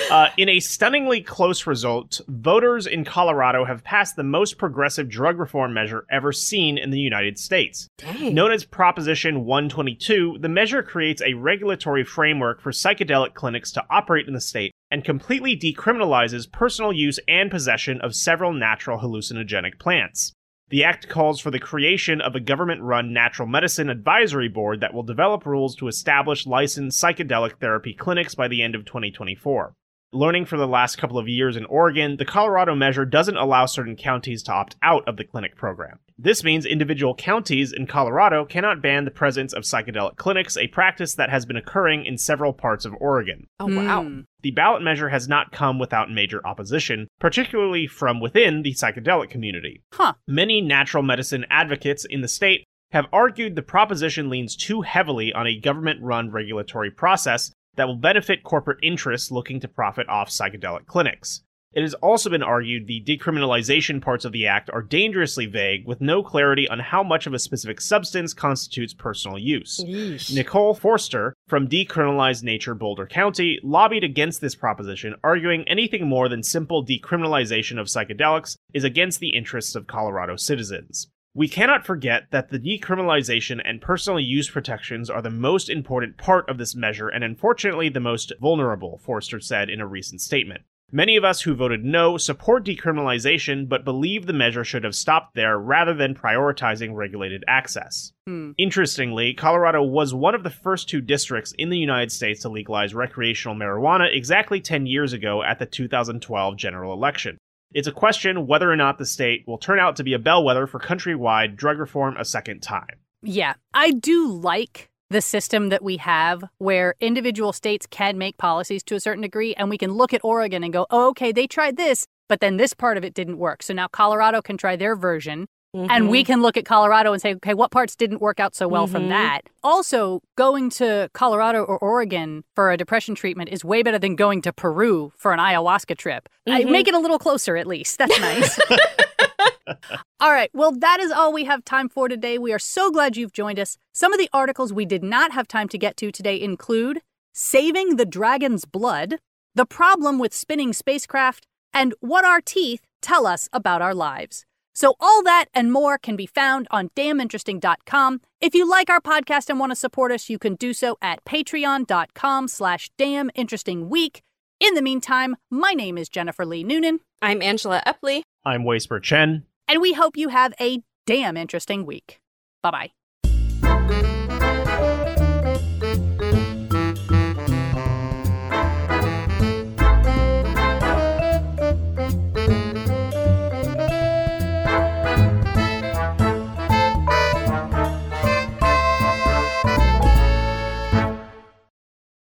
uh, 0.11 0.29
in 0.37 0.47
a 0.47 0.61
stunningly 0.61 1.19
close 1.19 1.67
result, 1.67 2.21
voters 2.29 2.87
in 2.87 3.03
Colorado 3.03 3.65
have 3.65 3.83
passed 3.83 4.15
the 4.15 4.23
most 4.23 4.57
progressive 4.57 5.09
drug 5.09 5.39
reform 5.39 5.73
measure 5.73 6.05
ever 6.09 6.31
seen 6.31 6.77
in 6.77 6.89
the 6.89 6.99
United 6.99 7.37
States. 7.37 7.89
Dang. 7.97 8.33
Known 8.33 8.53
as 8.53 8.63
Proposition 8.63 9.43
122, 9.43 10.37
the 10.39 10.47
measure 10.47 10.81
creates 10.81 11.21
a 11.21 11.33
regulatory 11.33 12.05
framework 12.05 12.61
for 12.61 12.71
psychedelic 12.71 13.08
psychedelic 13.09 13.33
clinics 13.33 13.71
to 13.71 13.85
operate 13.89 14.27
in 14.27 14.33
the 14.33 14.41
state 14.41 14.71
and 14.91 15.03
completely 15.03 15.57
decriminalizes 15.57 16.51
personal 16.51 16.93
use 16.93 17.19
and 17.27 17.51
possession 17.51 17.99
of 18.01 18.15
several 18.15 18.53
natural 18.53 18.99
hallucinogenic 18.99 19.79
plants. 19.79 20.33
The 20.69 20.83
act 20.83 21.09
calls 21.09 21.39
for 21.39 21.49
the 21.49 21.59
creation 21.59 22.21
of 22.21 22.35
a 22.35 22.39
government 22.39 22.81
run 22.83 23.11
natural 23.11 23.47
medicine 23.47 23.89
advisory 23.89 24.49
board 24.49 24.81
that 24.81 24.93
will 24.93 25.03
develop 25.03 25.45
rules 25.45 25.75
to 25.77 25.87
establish 25.87 26.45
licensed 26.45 27.01
psychedelic 27.01 27.59
therapy 27.59 27.93
clinics 27.93 28.35
by 28.35 28.47
the 28.47 28.61
end 28.61 28.75
of 28.75 28.85
2024. 28.85 29.73
Learning 30.11 30.43
from 30.43 30.57
the 30.57 30.67
last 30.67 30.97
couple 30.97 31.19
of 31.19 31.27
years 31.27 31.55
in 31.55 31.65
Oregon, 31.65 32.17
the 32.17 32.25
Colorado 32.25 32.73
measure 32.73 33.05
doesn't 33.05 33.37
allow 33.37 33.67
certain 33.67 33.95
counties 33.95 34.41
to 34.41 34.51
opt 34.51 34.75
out 34.81 35.07
of 35.07 35.17
the 35.17 35.23
clinic 35.23 35.55
program. 35.55 35.99
This 36.17 36.43
means 36.43 36.65
individual 36.65 37.13
counties 37.13 37.71
in 37.71 37.85
Colorado 37.85 38.43
cannot 38.43 38.81
ban 38.81 39.05
the 39.05 39.11
presence 39.11 39.53
of 39.53 39.63
psychedelic 39.63 40.15
clinics, 40.15 40.57
a 40.57 40.65
practice 40.65 41.13
that 41.13 41.29
has 41.29 41.45
been 41.45 41.57
occurring 41.57 42.05
in 42.05 42.17
several 42.17 42.53
parts 42.53 42.85
of 42.85 42.95
Oregon. 42.99 43.45
Oh, 43.59 43.67
wow. 43.67 44.01
Mm. 44.01 44.23
The 44.41 44.49
ballot 44.49 44.81
measure 44.81 45.09
has 45.09 45.27
not 45.27 45.51
come 45.51 45.77
without 45.77 46.09
major 46.09 46.45
opposition, 46.45 47.07
particularly 47.19 47.85
from 47.85 48.19
within 48.19 48.63
the 48.63 48.73
psychedelic 48.73 49.29
community. 49.29 49.83
Huh. 49.93 50.13
Many 50.27 50.59
natural 50.59 51.03
medicine 51.03 51.45
advocates 51.51 52.03
in 52.03 52.21
the 52.21 52.27
state 52.27 52.65
have 52.91 53.05
argued 53.13 53.55
the 53.55 53.61
proposition 53.61 54.29
leans 54.29 54.55
too 54.55 54.81
heavily 54.81 55.31
on 55.33 55.45
a 55.45 55.59
government 55.59 56.01
run 56.01 56.31
regulatory 56.31 56.89
process 56.89 57.51
that 57.75 57.87
will 57.87 57.95
benefit 57.95 58.43
corporate 58.43 58.79
interests 58.83 59.31
looking 59.31 59.59
to 59.59 59.67
profit 59.67 60.07
off 60.09 60.29
psychedelic 60.29 60.85
clinics. 60.85 61.41
It 61.71 61.83
has 61.83 61.93
also 61.95 62.31
been 62.31 62.41
argued 62.41 62.87
the 62.87 63.03
decriminalization 63.05 64.01
parts 64.01 64.25
of 64.25 64.31
the 64.31 64.47
act 64.47 64.71
are 64.73 64.81
dangerously 64.81 65.45
vague, 65.45 65.85
with 65.85 66.01
no 66.01 66.23
clarity 66.23 66.67
on 66.67 66.79
how 66.79 67.03
much 67.03 67.27
of 67.27 67.33
a 67.33 67.39
specific 67.39 67.79
substance 67.79 68.33
constitutes 68.33 68.95
personal 68.95 69.37
use. 69.37 69.79
Yeesh. 69.85 70.33
Nicole 70.33 70.73
Forster 70.73 71.35
from 71.47 71.67
Decriminalized 71.67 72.41
Nature 72.41 72.73
Boulder 72.73 73.05
County 73.05 73.59
lobbied 73.61 74.03
against 74.03 74.41
this 74.41 74.55
proposition, 74.55 75.13
arguing 75.23 75.63
anything 75.67 76.07
more 76.07 76.27
than 76.27 76.41
simple 76.41 76.83
decriminalization 76.83 77.79
of 77.79 77.85
psychedelics 77.85 78.55
is 78.73 78.83
against 78.83 79.19
the 79.19 79.35
interests 79.35 79.75
of 79.75 79.85
Colorado 79.85 80.37
citizens. 80.37 81.07
We 81.35 81.47
cannot 81.47 81.85
forget 81.85 82.31
that 82.31 82.49
the 82.49 82.59
decriminalization 82.59 83.61
and 83.63 83.81
personal 83.81 84.19
use 84.19 84.49
protections 84.49 85.09
are 85.09 85.21
the 85.21 85.29
most 85.29 85.69
important 85.69 86.17
part 86.17 86.49
of 86.49 86.57
this 86.57 86.75
measure 86.75 87.07
and 87.07 87.23
unfortunately 87.23 87.89
the 87.89 87.99
most 87.99 88.33
vulnerable, 88.41 88.97
Forster 88.97 89.39
said 89.39 89.69
in 89.69 89.79
a 89.79 89.85
recent 89.85 90.21
statement. 90.21 90.63
Many 90.91 91.17
of 91.17 91.23
us 91.23 91.41
who 91.41 91.53
voted 91.53 91.85
no 91.85 92.17
support 92.17 92.65
decriminalization, 92.65 93.69
but 93.69 93.85
believe 93.85 94.25
the 94.25 94.33
measure 94.33 94.63
should 94.63 94.83
have 94.83 94.95
stopped 94.95 95.35
there 95.35 95.59
rather 95.59 95.93
than 95.93 96.15
prioritizing 96.15 96.95
regulated 96.95 97.43
access. 97.47 98.11
Hmm. 98.25 98.51
Interestingly, 98.57 99.35
Colorado 99.35 99.83
was 99.83 100.15
one 100.15 100.33
of 100.33 100.41
the 100.41 100.49
first 100.49 100.89
two 100.89 100.99
districts 100.99 101.53
in 101.59 101.69
the 101.69 101.77
United 101.77 102.11
States 102.11 102.41
to 102.41 102.49
legalize 102.49 102.95
recreational 102.95 103.55
marijuana 103.55 104.11
exactly 104.11 104.61
10 104.61 104.87
years 104.87 105.13
ago 105.13 105.43
at 105.43 105.59
the 105.59 105.67
2012 105.67 106.57
general 106.57 106.91
election. 106.91 107.37
It's 107.71 107.87
a 107.87 107.91
question 107.91 108.47
whether 108.47 108.71
or 108.71 108.75
not 108.75 108.97
the 108.97 109.05
state 109.05 109.43
will 109.47 109.59
turn 109.59 109.79
out 109.79 109.95
to 109.97 110.03
be 110.03 110.13
a 110.13 110.19
bellwether 110.19 110.65
for 110.65 110.79
countrywide 110.79 111.55
drug 111.55 111.77
reform 111.77 112.17
a 112.17 112.25
second 112.25 112.61
time. 112.61 112.99
Yeah, 113.21 113.53
I 113.73 113.91
do 113.91 114.27
like 114.27 114.89
the 115.11 115.21
system 115.21 115.69
that 115.69 115.83
we 115.83 115.97
have 115.97 116.43
where 116.57 116.95
individual 116.99 117.53
states 117.53 117.85
can 117.89 118.17
make 118.17 118.37
policies 118.37 118.83
to 118.83 118.95
a 118.95 118.99
certain 118.99 119.21
degree 119.21 119.53
and 119.55 119.69
we 119.69 119.77
can 119.77 119.91
look 119.91 120.13
at 120.13 120.21
Oregon 120.23 120.63
and 120.63 120.73
go, 120.73 120.87
oh, 120.89 121.09
okay, 121.09 121.31
they 121.31 121.47
tried 121.47 121.77
this. 121.77 122.07
but 122.27 122.39
then 122.41 122.57
this 122.57 122.73
part 122.73 122.95
of 122.95 123.03
it 123.03 123.15
didn't 123.15 123.39
work. 123.39 123.63
So 123.63 123.73
now 123.73 123.87
Colorado 123.87 124.41
can 124.41 124.55
try 124.55 124.75
their 124.75 124.95
version. 124.95 125.47
Mm-hmm. 125.75 125.91
And 125.91 126.09
we 126.09 126.23
can 126.23 126.41
look 126.41 126.57
at 126.57 126.65
Colorado 126.65 127.13
and 127.13 127.21
say, 127.21 127.35
okay, 127.35 127.53
what 127.53 127.69
parts 127.69 127.95
didn't 127.95 128.21
work 128.21 128.39
out 128.39 128.55
so 128.55 128.67
well 128.67 128.87
from 128.87 129.03
Mhm. 129.03 129.09
that? 129.09 129.41
Also, 129.63 130.21
going 130.35 130.71
to 130.71 131.09
Colorado 131.13 131.63
or 131.63 131.77
Oregon 131.77 132.43
for 132.55 132.71
a 132.71 132.77
depression 132.77 133.13
treatment 133.13 133.49
is 133.51 133.63
way 133.63 133.83
better 133.83 133.99
than 133.99 134.15
going 134.15 134.41
to 134.41 134.51
Peru 134.51 135.13
for 135.15 135.31
an 135.31 135.39
ayahuasca 135.39 135.95
trip. 135.95 136.27
I 136.47 136.63
Mhm. 136.63 136.71
make 136.71 136.87
it 136.87 136.95
a 136.95 136.99
little 136.99 137.19
closer, 137.19 137.55
at 137.55 137.67
least. 137.67 137.99
That's 137.99 138.19
nice. 138.19 138.59
all 140.19 140.31
right. 140.31 140.49
Well, 140.53 140.71
that 140.71 140.99
is 140.99 141.11
all 141.11 141.31
we 141.31 141.43
have 141.45 141.63
time 141.63 141.87
for 141.87 142.07
today. 142.09 142.39
We 142.39 142.51
are 142.51 142.59
so 142.59 142.89
glad 142.89 143.15
you've 143.15 143.33
joined 143.33 143.59
us. 143.59 143.77
Some 143.93 144.11
of 144.11 144.17
the 144.19 144.29
articles 144.33 144.73
we 144.73 144.85
did 144.85 145.03
not 145.03 145.33
have 145.33 145.47
time 145.47 145.67
to 145.69 145.77
get 145.77 145.95
to 145.97 146.11
today 146.11 146.39
include 146.41 147.01
Saving 147.31 147.95
the 147.97 148.05
Dragon's 148.05 148.65
Blood, 148.65 149.19
The 149.53 149.67
Problem 149.67 150.17
with 150.17 150.33
Spinning 150.33 150.73
Spacecraft, 150.73 151.45
and 151.71 151.93
What 151.99 152.25
Our 152.25 152.41
Teeth 152.41 152.81
Tell 153.03 153.27
Us 153.27 153.47
About 153.53 153.83
Our 153.83 153.93
Lives. 153.93 154.45
So 154.73 154.95
all 154.99 155.23
that 155.23 155.45
and 155.53 155.71
more 155.73 155.97
can 155.97 156.15
be 156.15 156.25
found 156.25 156.67
on 156.71 156.89
damninteresting.com. 156.95 158.21
If 158.39 158.55
you 158.55 158.69
like 158.69 158.89
our 158.89 159.01
podcast 159.01 159.49
and 159.49 159.59
want 159.59 159.71
to 159.71 159.75
support 159.75 160.11
us, 160.11 160.29
you 160.29 160.39
can 160.39 160.55
do 160.55 160.73
so 160.73 160.97
at 161.01 161.23
patreon.com 161.25 162.47
slash 162.47 162.89
damninterestingweek. 162.97 164.21
In 164.59 164.73
the 164.75 164.81
meantime, 164.81 165.35
my 165.49 165.71
name 165.73 165.97
is 165.97 166.09
Jennifer 166.09 166.45
Lee 166.45 166.63
Noonan, 166.63 166.99
I'm 167.21 167.41
Angela 167.41 167.81
Epley. 167.85 168.21
I'm 168.45 168.63
Waisper 168.63 169.01
Chen. 169.01 169.43
and 169.67 169.81
we 169.81 169.93
hope 169.93 170.17
you 170.17 170.29
have 170.29 170.53
a 170.59 170.79
damn 171.05 171.37
interesting 171.37 171.85
week. 171.85 172.19
Bye-bye. 172.63 172.91